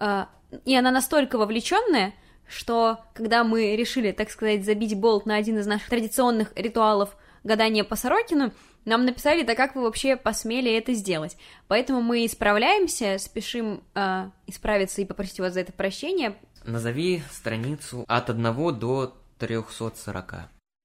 а, 0.00 0.28
и 0.64 0.74
она 0.74 0.90
настолько 0.90 1.38
вовлеченная, 1.38 2.14
что 2.48 2.98
когда 3.14 3.44
мы 3.44 3.76
решили, 3.76 4.10
так 4.10 4.28
сказать, 4.28 4.64
забить 4.64 4.98
болт 4.98 5.24
на 5.24 5.36
один 5.36 5.56
из 5.60 5.68
наших 5.68 5.88
традиционных 5.88 6.50
ритуалов 6.56 7.16
гадания 7.44 7.84
по 7.84 7.94
Сорокину, 7.94 8.52
нам 8.84 9.04
написали, 9.04 9.44
да 9.44 9.54
как 9.54 9.76
вы 9.76 9.82
вообще 9.82 10.16
посмели 10.16 10.72
это 10.72 10.94
сделать. 10.94 11.36
Поэтому 11.68 12.02
мы 12.02 12.26
исправляемся, 12.26 13.18
спешим 13.18 13.84
э, 13.94 14.30
исправиться 14.48 15.00
и 15.00 15.04
попросить 15.04 15.38
вас 15.38 15.52
за 15.52 15.60
это 15.60 15.72
прощения. 15.72 16.34
Назови 16.64 17.22
страницу 17.30 18.04
от 18.08 18.30
1 18.30 18.78
до 18.80 19.16
340. 19.38 20.34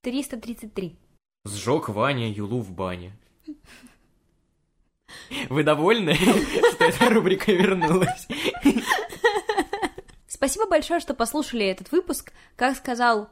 333. 0.03 0.95
Сжег 1.45 1.89
Ваня 1.89 2.31
Юлу 2.31 2.61
в 2.61 2.71
бане. 2.71 3.13
Вы 5.49 5.63
довольны, 5.63 6.15
что 6.73 6.85
эта 6.85 7.09
рубрика 7.09 7.51
вернулась? 7.51 8.27
Спасибо 10.27 10.67
большое, 10.67 10.99
что 10.99 11.13
послушали 11.13 11.65
этот 11.65 11.91
выпуск. 11.91 12.31
Как 12.55 12.77
сказал 12.77 13.29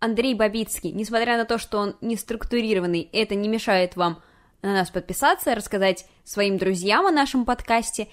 Андрей 0.00 0.34
Бабицкий, 0.34 0.92
несмотря 0.92 1.36
на 1.36 1.44
то, 1.44 1.58
что 1.58 1.78
он 1.78 1.96
не 2.00 2.16
структурированный, 2.16 3.08
это 3.12 3.34
не 3.34 3.48
мешает 3.48 3.96
вам 3.96 4.22
на 4.62 4.72
нас 4.72 4.90
подписаться, 4.90 5.54
рассказать 5.54 6.06
своим 6.24 6.58
друзьям 6.58 7.06
о 7.06 7.10
нашем 7.10 7.44
подкасте 7.44 8.08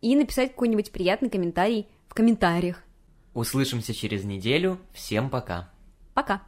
и 0.00 0.14
написать 0.16 0.52
какой-нибудь 0.52 0.92
приятный 0.92 1.30
комментарий 1.30 1.88
в 2.08 2.14
комментариях. 2.14 2.82
Услышимся 3.32 3.92
через 3.92 4.24
неделю. 4.24 4.78
Всем 4.92 5.28
пока. 5.28 5.70
Пока. 6.14 6.42